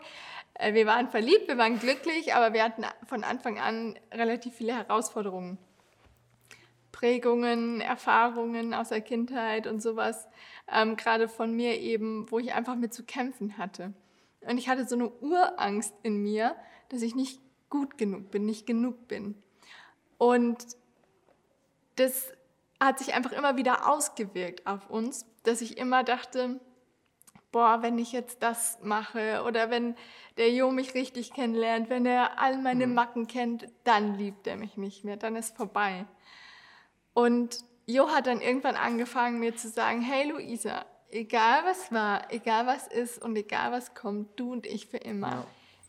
[0.55, 4.77] Äh, wir waren verliebt, wir waren glücklich, aber wir hatten von Anfang an relativ viele
[4.77, 5.59] Herausforderungen.
[6.93, 10.27] Prägungen, Erfahrungen aus der Kindheit und sowas,
[10.73, 13.93] ähm, gerade von mir eben, wo ich einfach mit zu kämpfen hatte.
[14.41, 16.57] Und ich hatte so eine Urangst in mir,
[16.89, 17.41] dass ich nicht
[17.71, 19.35] gut genug bin, nicht genug bin.
[20.19, 20.65] Und
[21.97, 22.33] das
[22.81, 26.61] hat sich einfach immer wieder ausgewirkt auf uns, dass ich immer dachte,
[27.51, 29.97] boah, wenn ich jetzt das mache oder wenn
[30.37, 32.95] der Jo mich richtig kennenlernt, wenn er all meine mhm.
[32.95, 36.07] Macken kennt, dann liebt er mich nicht mehr, dann ist vorbei.
[37.15, 42.67] Und Jo hat dann irgendwann angefangen, mir zu sagen, hey Luisa, egal was war, egal
[42.67, 45.47] was ist und egal was kommt, du und ich für immer.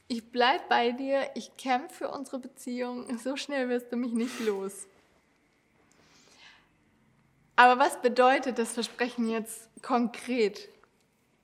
[0.09, 4.41] Ich bleib bei dir, ich kämpfe für unsere Beziehung, so schnell wirst du mich nicht
[4.41, 4.85] los.
[7.55, 10.67] Aber was bedeutet das Versprechen jetzt konkret?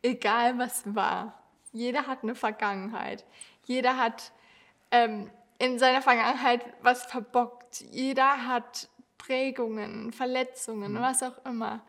[0.06, 1.42] egal was war.
[1.74, 3.26] Jeder hat eine Vergangenheit.
[3.66, 4.32] Jeder hat
[4.92, 7.82] ähm, in seiner Vergangenheit was verbockt.
[7.92, 11.02] Jeder hat Prägungen, Verletzungen, mhm.
[11.02, 11.82] was auch immer.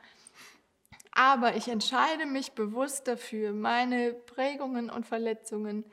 [1.13, 5.85] Aber ich entscheide mich bewusst dafür, meine Prägungen und Verletzungen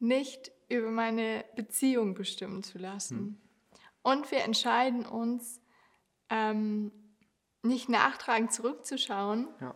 [0.00, 3.16] nicht über meine Beziehung bestimmen zu lassen.
[3.16, 3.40] Mhm.
[4.02, 5.60] Und wir entscheiden uns,
[6.28, 6.92] ähm,
[7.62, 9.74] nicht nachtragend zurückzuschauen, ja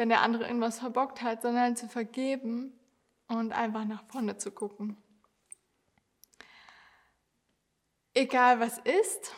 [0.00, 2.72] wenn der andere irgendwas verbockt hat, sondern zu vergeben
[3.28, 4.96] und einfach nach vorne zu gucken.
[8.14, 9.34] Egal was ist,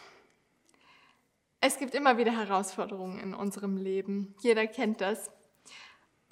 [1.60, 4.36] es gibt immer wieder Herausforderungen in unserem Leben.
[4.40, 5.32] Jeder kennt das.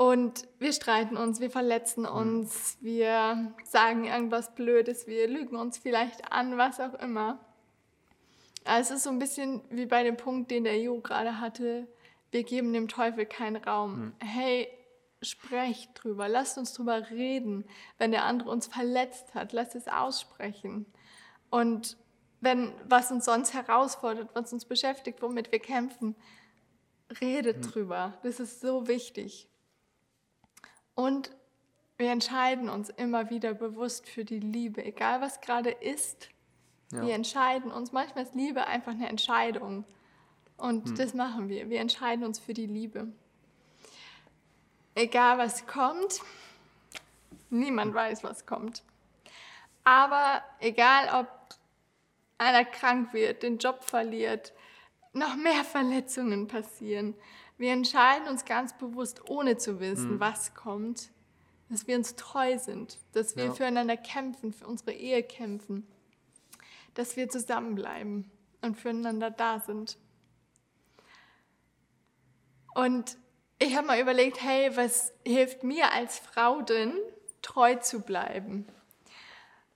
[0.01, 2.09] Und wir streiten uns, wir verletzen mhm.
[2.09, 7.39] uns, wir sagen irgendwas Blödes, wir lügen uns vielleicht an, was auch immer.
[8.65, 11.87] es ist so ein bisschen wie bei dem Punkt, den der Jo gerade hatte
[12.31, 13.95] wir geben dem Teufel keinen Raum.
[13.95, 14.13] Hm.
[14.21, 14.69] Hey,
[15.23, 17.65] sprecht drüber, lasst uns drüber reden.
[17.99, 20.87] Wenn der andere uns verletzt hat, lasst es aussprechen.
[21.51, 21.97] Und
[22.41, 26.15] wenn was uns sonst herausfordert, was uns beschäftigt, womit wir kämpfen,
[27.21, 27.73] redet hm.
[27.73, 28.19] drüber.
[28.23, 29.50] Das ist so wichtig.
[30.95, 31.31] Und
[31.97, 36.29] wir entscheiden uns immer wieder bewusst für die Liebe, egal was gerade ist.
[36.93, 37.07] Ja.
[37.07, 37.93] Wir entscheiden uns.
[37.93, 39.85] Manchmal ist Liebe einfach eine Entscheidung.
[40.57, 40.95] Und hm.
[40.97, 41.71] das machen wir.
[41.71, 43.09] Wir entscheiden uns für die Liebe.
[44.95, 46.21] Egal was kommt,
[47.49, 48.83] niemand weiß, was kommt.
[49.85, 51.29] Aber egal, ob
[52.39, 54.53] einer krank wird, den Job verliert,
[55.13, 57.15] noch mehr Verletzungen passieren.
[57.61, 60.21] Wir entscheiden uns ganz bewusst, ohne zu wissen, mhm.
[60.21, 61.11] was kommt,
[61.69, 63.53] dass wir uns treu sind, dass wir ja.
[63.53, 65.87] füreinander kämpfen, für unsere Ehe kämpfen,
[66.95, 68.31] dass wir zusammenbleiben
[68.63, 69.99] und füreinander da sind.
[72.75, 73.19] Und
[73.59, 76.95] ich habe mal überlegt, hey, was hilft mir als Frau denn,
[77.43, 78.67] treu zu bleiben?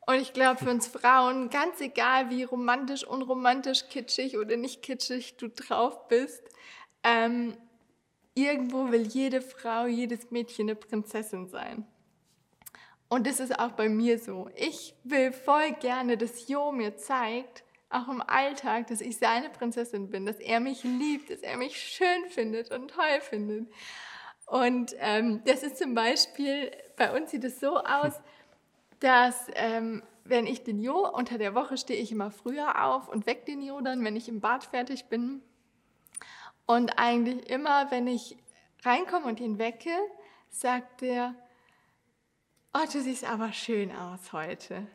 [0.07, 5.37] Und ich glaube, für uns Frauen, ganz egal wie romantisch, unromantisch, kitschig oder nicht kitschig
[5.37, 6.43] du drauf bist,
[7.03, 7.59] ähm,
[8.35, 11.87] irgendwo will jede Frau, jedes Mädchen eine Prinzessin sein.
[13.09, 14.49] Und das ist auch bei mir so.
[14.57, 20.11] Ich will voll gerne, dass Jo mir zeigt, auch im Alltag, dass ich seine Prinzessin
[20.11, 23.69] bin, dass er mich liebt, dass er mich schön findet und toll findet.
[24.47, 28.21] Und ähm, das ist zum Beispiel, bei uns sieht es so aus,
[29.01, 33.27] dass ähm, wenn ich den Jo unter der Woche stehe ich immer früher auf und
[33.27, 35.43] weck den Jo dann, wenn ich im Bad fertig bin.
[36.67, 38.37] Und eigentlich immer, wenn ich
[38.85, 39.91] reinkomme und ihn wecke,
[40.51, 41.35] sagt er,
[42.73, 44.87] oh, du siehst aber schön aus heute.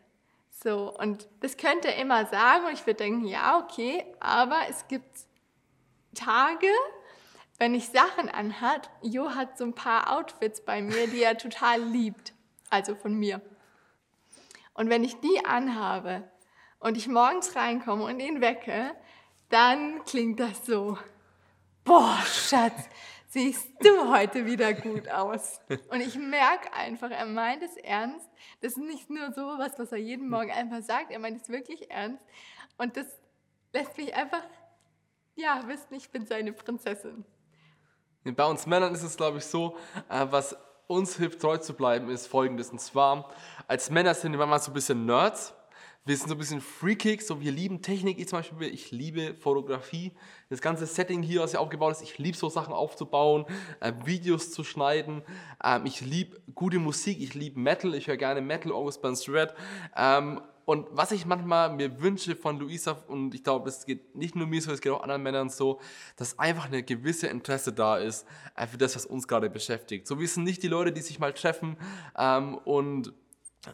[0.49, 4.88] So, und das könnte er immer sagen und ich würde denken, ja, okay, aber es
[4.88, 5.26] gibt
[6.15, 6.67] Tage,
[7.59, 11.82] wenn ich Sachen anhat, Jo hat so ein paar Outfits bei mir, die er total
[11.82, 12.34] liebt,
[12.70, 13.41] also von mir.
[14.74, 16.30] Und wenn ich die anhabe
[16.80, 18.95] und ich morgens reinkomme und ihn wecke,
[19.49, 20.97] dann klingt das so,
[21.90, 22.88] boah, Schatz,
[23.30, 25.60] siehst du heute wieder gut aus.
[25.90, 28.30] Und ich merke einfach, er meint es ernst.
[28.62, 31.50] Das ist nicht nur so was, was er jeden Morgen einfach sagt, er meint es
[31.50, 32.24] wirklich ernst.
[32.78, 33.08] Und das
[33.74, 34.44] lässt mich einfach,
[35.36, 37.26] ja, wissen, ich bin seine Prinzessin.
[38.24, 39.76] Bei uns Männern ist es, glaube ich, so,
[40.10, 42.70] äh, was uns hilft, treu zu bleiben, ist folgendes.
[42.70, 43.32] Und zwar,
[43.68, 45.56] als Männer sind wir manchmal so ein bisschen Nerds.
[46.10, 48.18] Wir sind so ein bisschen Freakig, so wir lieben Technik.
[48.18, 50.12] Ich zum Beispiel, ich liebe Fotografie.
[50.49, 53.45] Das ganze Setting hier, was ja aufgebaut ist, ich liebe so Sachen aufzubauen,
[53.80, 55.22] äh, Videos zu schneiden.
[55.64, 59.53] Ähm, ich liebe gute Musik, ich liebe Metal, ich höre gerne Metal, August Burns Red.
[59.95, 64.36] Ähm, und was ich manchmal mir wünsche von Luisa, und ich glaube, es geht nicht
[64.36, 65.80] nur mir so, es geht auch anderen Männern so,
[66.16, 70.07] dass einfach eine gewisse Interesse da ist äh, für das, was uns gerade beschäftigt.
[70.07, 71.78] So sind nicht die Leute, die sich mal treffen
[72.18, 73.14] ähm, und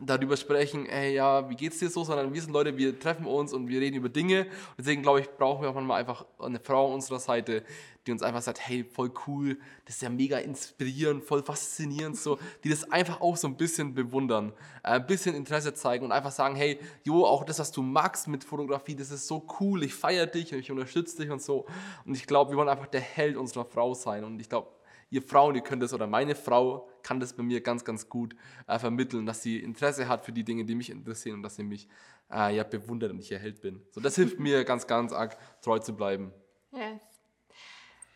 [0.01, 3.53] darüber sprechen, ey, ja, wie geht's dir so, sondern wir sind Leute, wir treffen uns
[3.53, 4.47] und wir reden über Dinge.
[4.77, 7.63] Deswegen glaube ich, brauchen wir auch manchmal einfach eine Frau an unserer Seite,
[8.05, 12.39] die uns einfach sagt, hey, voll cool, das ist ja mega inspirierend, voll faszinierend, so,
[12.63, 16.31] die das einfach auch so ein bisschen bewundern, äh, ein bisschen Interesse zeigen und einfach
[16.31, 19.93] sagen, hey, jo, auch das, was du magst mit Fotografie, das ist so cool, ich
[19.93, 21.65] feiere dich und ich unterstütze dich und so.
[22.05, 24.23] Und ich glaube, wir wollen einfach der Held unserer Frau sein.
[24.23, 24.67] Und ich glaube,
[25.15, 28.35] ihr Frauen, ihr könnt das, oder meine Frau kann das bei mir ganz, ganz gut
[28.67, 31.63] äh, vermitteln, dass sie Interesse hat für die Dinge, die mich interessieren und dass sie
[31.63, 31.87] mich
[32.31, 33.81] äh, ja, bewundert und ich Held bin.
[33.91, 36.31] So, das hilft mir ganz, ganz arg, treu zu bleiben.
[36.71, 37.01] Yes.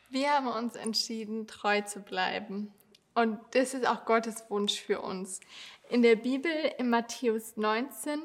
[0.09, 2.73] Wir haben uns entschieden, treu zu bleiben.
[3.15, 5.39] Und das ist auch Gottes Wunsch für uns.
[5.89, 8.19] In der Bibel, in Matthäus 19,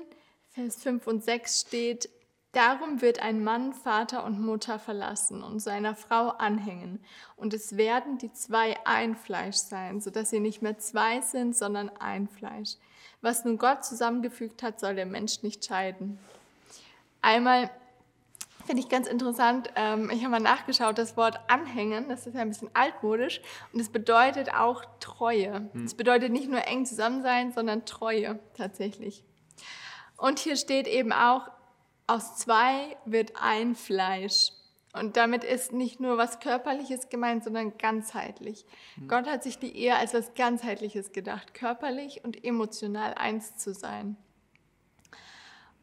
[0.50, 2.08] Vers 5 und 6 steht,
[2.54, 7.04] Darum wird ein Mann Vater und Mutter verlassen und seiner Frau anhängen.
[7.36, 11.90] Und es werden die zwei ein Fleisch sein, sodass sie nicht mehr zwei sind, sondern
[11.98, 12.76] ein Fleisch.
[13.22, 16.20] Was nun Gott zusammengefügt hat, soll der Mensch nicht scheiden.
[17.22, 17.70] Einmal
[18.64, 22.42] finde ich ganz interessant, ähm, ich habe mal nachgeschaut, das Wort anhängen, das ist ja
[22.42, 23.40] ein bisschen altmodisch
[23.72, 25.68] und es bedeutet auch Treue.
[25.74, 25.96] Es hm.
[25.96, 29.24] bedeutet nicht nur eng zusammen sein, sondern Treue tatsächlich.
[30.16, 31.50] Und hier steht eben auch,
[32.06, 34.50] aus zwei wird ein Fleisch.
[34.92, 38.64] Und damit ist nicht nur was Körperliches gemeint, sondern ganzheitlich.
[38.96, 39.08] Mhm.
[39.08, 44.16] Gott hat sich die Ehe als was Ganzheitliches gedacht, körperlich und emotional eins zu sein.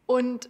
[0.05, 0.49] Und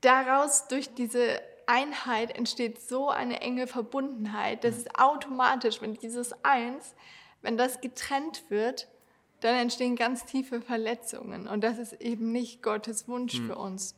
[0.00, 6.94] daraus, durch diese Einheit, entsteht so eine enge Verbundenheit, dass es automatisch, wenn dieses Eins,
[7.42, 8.88] wenn das getrennt wird,
[9.40, 11.46] dann entstehen ganz tiefe Verletzungen.
[11.46, 13.46] Und das ist eben nicht Gottes Wunsch mhm.
[13.48, 13.94] für uns.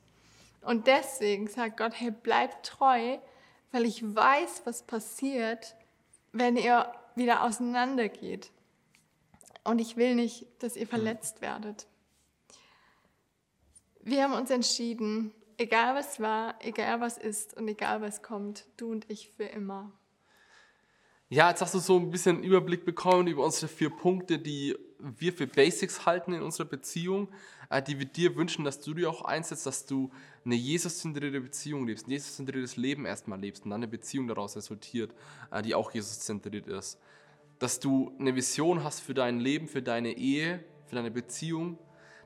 [0.65, 3.19] Und deswegen sagt Gott, hey, bleibt treu,
[3.73, 5.75] weil ich weiß, was passiert,
[6.33, 8.51] wenn ihr wieder auseinandergeht.
[9.63, 11.87] Und ich will nicht, dass ihr verletzt werdet.
[14.01, 18.91] Wir haben uns entschieden, egal was war, egal was ist und egal was kommt, du
[18.91, 19.93] und ich für immer.
[21.35, 25.33] Ja, jetzt hast du so ein bisschen Überblick bekommen über unsere vier Punkte, die wir
[25.33, 27.27] für Basics halten in unserer Beziehung,
[27.71, 30.13] äh, die wir dir wünschen, dass du dir auch einsetzt, dass du
[30.45, 35.13] eine Jesus-zentrierte Beziehung lebst, ein Jesus-zentriertes Leben erstmal lebst und dann eine Beziehung daraus resultiert,
[35.51, 37.01] äh, die auch Jesus-zentriert ist.
[37.59, 41.79] Dass du eine Vision hast für dein Leben, für deine Ehe, für deine Beziehung,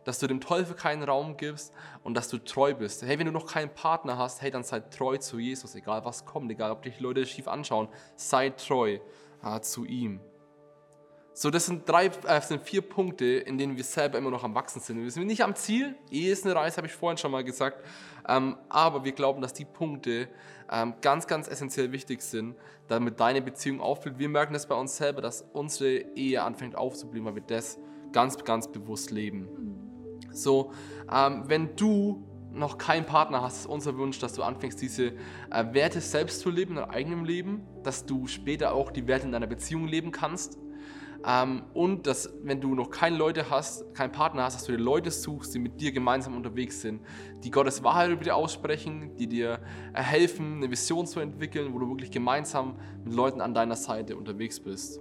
[0.04, 1.72] dass du dem Teufel keinen Raum gibst
[2.02, 3.02] und dass du treu bist.
[3.02, 6.24] Hey, wenn du noch keinen Partner hast, hey, dann sei treu zu Jesus, egal was
[6.24, 8.98] kommt, egal ob dich Leute schief anschauen, sei treu
[9.42, 10.20] äh, zu ihm.
[11.40, 14.56] So, das sind drei, äh, sind vier Punkte, in denen wir selber immer noch am
[14.56, 15.00] Wachsen sind.
[15.00, 15.94] Wir sind nicht am Ziel.
[16.10, 17.84] Ehe ist eine Reise, habe ich vorhin schon mal gesagt.
[18.28, 20.28] Ähm, aber wir glauben, dass die Punkte
[20.68, 22.56] ähm, ganz, ganz essentiell wichtig sind,
[22.88, 24.18] damit deine Beziehung aufblüht.
[24.18, 27.78] Wir merken das bei uns selber, dass unsere Ehe anfängt aufzublühen, weil wir das
[28.12, 29.67] ganz, ganz bewusst leben.
[30.42, 30.72] So,
[31.12, 35.12] ähm, wenn du noch keinen Partner hast, ist unser Wunsch, dass du anfängst, diese
[35.50, 39.26] äh, Werte selbst zu leben in deinem eigenen Leben, dass du später auch die Werte
[39.26, 40.58] in deiner Beziehung leben kannst
[41.26, 44.82] ähm, und dass, wenn du noch keine Leute hast, keinen Partner hast, dass du dir
[44.82, 47.02] Leute suchst, die mit dir gemeinsam unterwegs sind,
[47.42, 49.60] die Gottes Wahrheit über dir aussprechen, die dir
[49.94, 54.16] äh, helfen, eine Vision zu entwickeln, wo du wirklich gemeinsam mit Leuten an deiner Seite
[54.16, 55.00] unterwegs bist.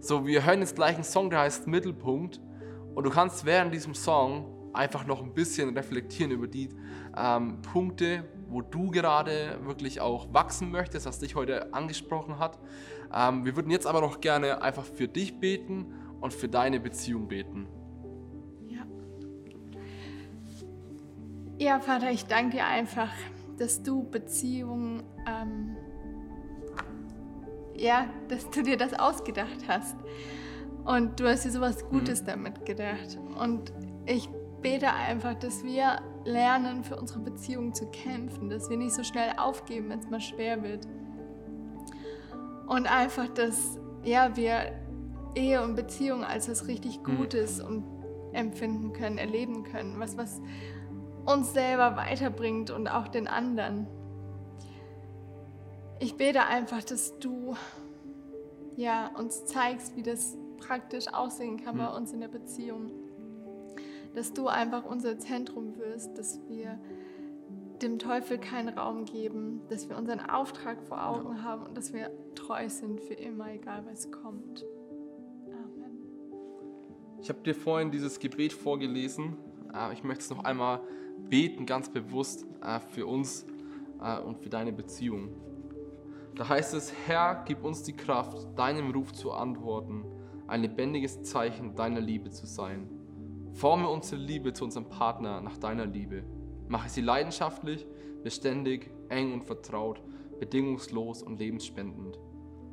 [0.00, 2.40] So, wir hören jetzt gleich einen Song, der heißt Mittelpunkt.
[2.94, 6.68] Und du kannst während diesem Song einfach noch ein bisschen reflektieren über die
[7.16, 12.58] ähm, Punkte, wo du gerade wirklich auch wachsen möchtest, was dich heute angesprochen hat.
[13.12, 17.28] Ähm, wir würden jetzt aber noch gerne einfach für dich beten und für deine Beziehung
[17.28, 17.66] beten.
[18.68, 18.86] Ja.
[21.58, 23.10] Ja, Vater, ich danke dir einfach,
[23.58, 25.76] dass du Beziehungen, ähm,
[27.74, 29.96] ja, dass du dir das ausgedacht hast.
[30.84, 32.26] Und du hast dir sowas Gutes mhm.
[32.26, 33.18] damit gedacht.
[33.38, 33.72] Und
[34.06, 34.28] ich
[34.66, 39.32] bete einfach, dass wir lernen, für unsere Beziehung zu kämpfen, dass wir nicht so schnell
[39.36, 40.88] aufgeben, wenn es mal schwer wird.
[42.66, 44.72] Und einfach, dass ja, wir
[45.36, 47.16] Ehe und Beziehung als was richtig mhm.
[47.16, 47.68] Gutes mhm.
[47.68, 47.84] und
[48.32, 50.40] empfinden können, erleben können, was, was
[51.26, 53.86] uns selber weiterbringt und auch den anderen.
[56.00, 57.54] Ich bete einfach, dass du
[58.74, 61.78] ja, uns zeigst, wie das praktisch aussehen kann mhm.
[61.78, 63.05] bei uns in der Beziehung.
[64.16, 66.80] Dass du einfach unser Zentrum wirst, dass wir
[67.82, 71.42] dem Teufel keinen Raum geben, dass wir unseren Auftrag vor Augen ja.
[71.42, 74.64] haben und dass wir treu sind für immer, egal was kommt.
[75.44, 75.98] Amen.
[77.20, 79.36] Ich habe dir vorhin dieses Gebet vorgelesen.
[79.74, 80.80] Äh, ich möchte es noch einmal
[81.28, 83.44] beten, ganz bewusst äh, für uns
[84.00, 85.28] äh, und für deine Beziehung.
[86.36, 90.06] Da heißt es, Herr, gib uns die Kraft, deinem Ruf zu antworten,
[90.46, 92.95] ein lebendiges Zeichen deiner Liebe zu sein.
[93.56, 96.24] Forme unsere Liebe zu unserem Partner nach deiner Liebe
[96.68, 97.86] Mache sie leidenschaftlich,
[98.22, 100.02] beständig, eng und vertraut,
[100.40, 102.18] bedingungslos und lebensspendend.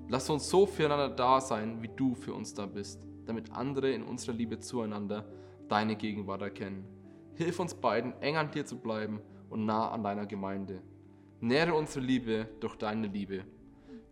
[0.10, 4.04] Lass uns so füreinander da sein, wie du für uns da bist, damit andere in
[4.04, 5.26] unserer Liebe zueinander
[5.70, 6.86] deine Gegenwart erkennen.
[7.36, 10.82] Hilf uns beiden, eng an dir zu bleiben und nah an deiner Gemeinde.
[11.40, 13.46] Nähre unsere Liebe durch deine Liebe.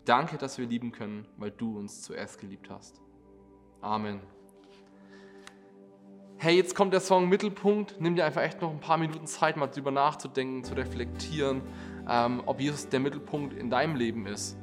[0.05, 3.01] Danke, dass wir lieben können, weil du uns zuerst geliebt hast.
[3.81, 4.21] Amen
[6.43, 9.57] hey, jetzt kommt der Song Mittelpunkt, nimm dir einfach echt noch ein paar Minuten Zeit,
[9.57, 11.61] mal drüber nachzudenken, zu reflektieren,
[12.09, 14.57] ähm, ob Jesus der Mittelpunkt in deinem Leben ist,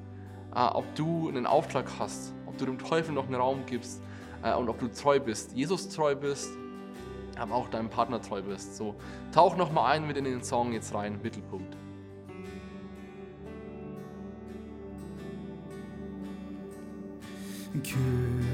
[0.57, 4.03] äh, ob du einen Auftrag hast, ob du dem Teufel noch einen Raum gibst
[4.43, 6.51] äh, und ob du treu bist, Jesus treu bist,
[7.39, 8.77] aber auch deinem Partner treu bist.
[8.77, 8.97] So,
[9.31, 11.77] tauch noch mal ein mit in den Song jetzt rein, Mittelpunkt.
[17.85, 18.49] König.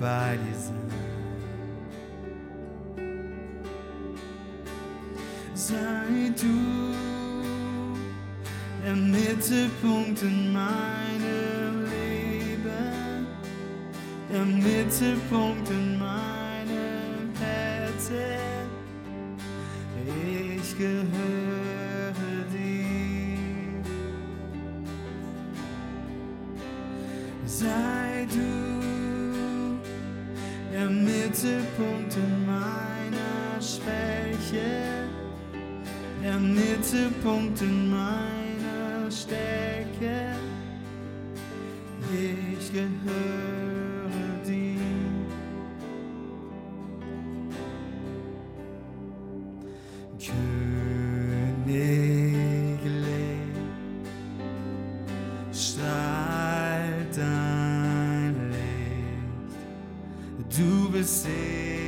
[0.00, 0.74] Bei dir sein.
[5.54, 6.94] Sei du
[8.84, 13.26] der Mittelpunkt in meinem Leben,
[14.30, 18.66] der Mittelpunkt in meinem Herzen.
[20.56, 21.04] Ich gehöre
[22.52, 23.82] dir.
[27.46, 28.65] Sei du
[36.86, 40.36] Mittelpunkt in meiner Stärke.
[42.12, 42.88] Ich gehöre
[44.46, 44.76] dir.
[51.64, 51.96] Königlich
[55.52, 59.56] strahlt dein Licht.
[60.56, 61.85] Du bist ich.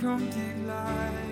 [0.00, 1.29] come to life.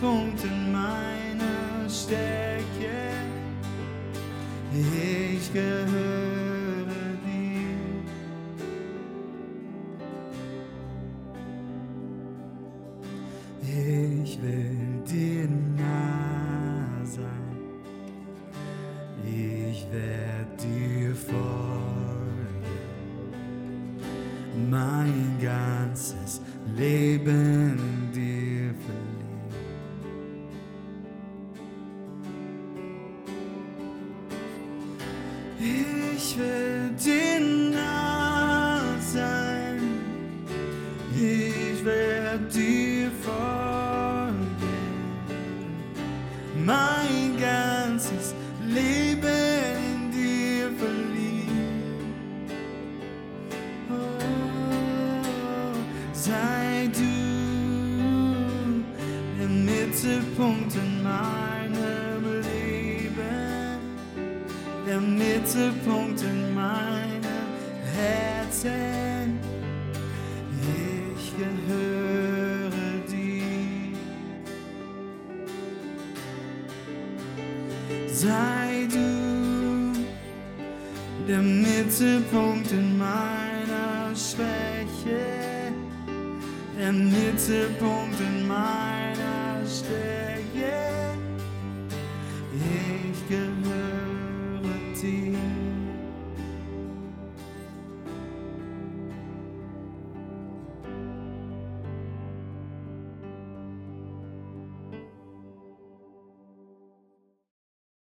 [0.00, 2.62] Punkten in meiner Stärke.
[4.72, 6.86] Ich gehöre
[7.24, 7.48] dir.
[13.62, 17.56] Ich will dir nah sein.
[19.24, 21.38] Ich werde dir folgen.
[24.70, 26.40] Mein ganzes
[26.76, 27.97] Leben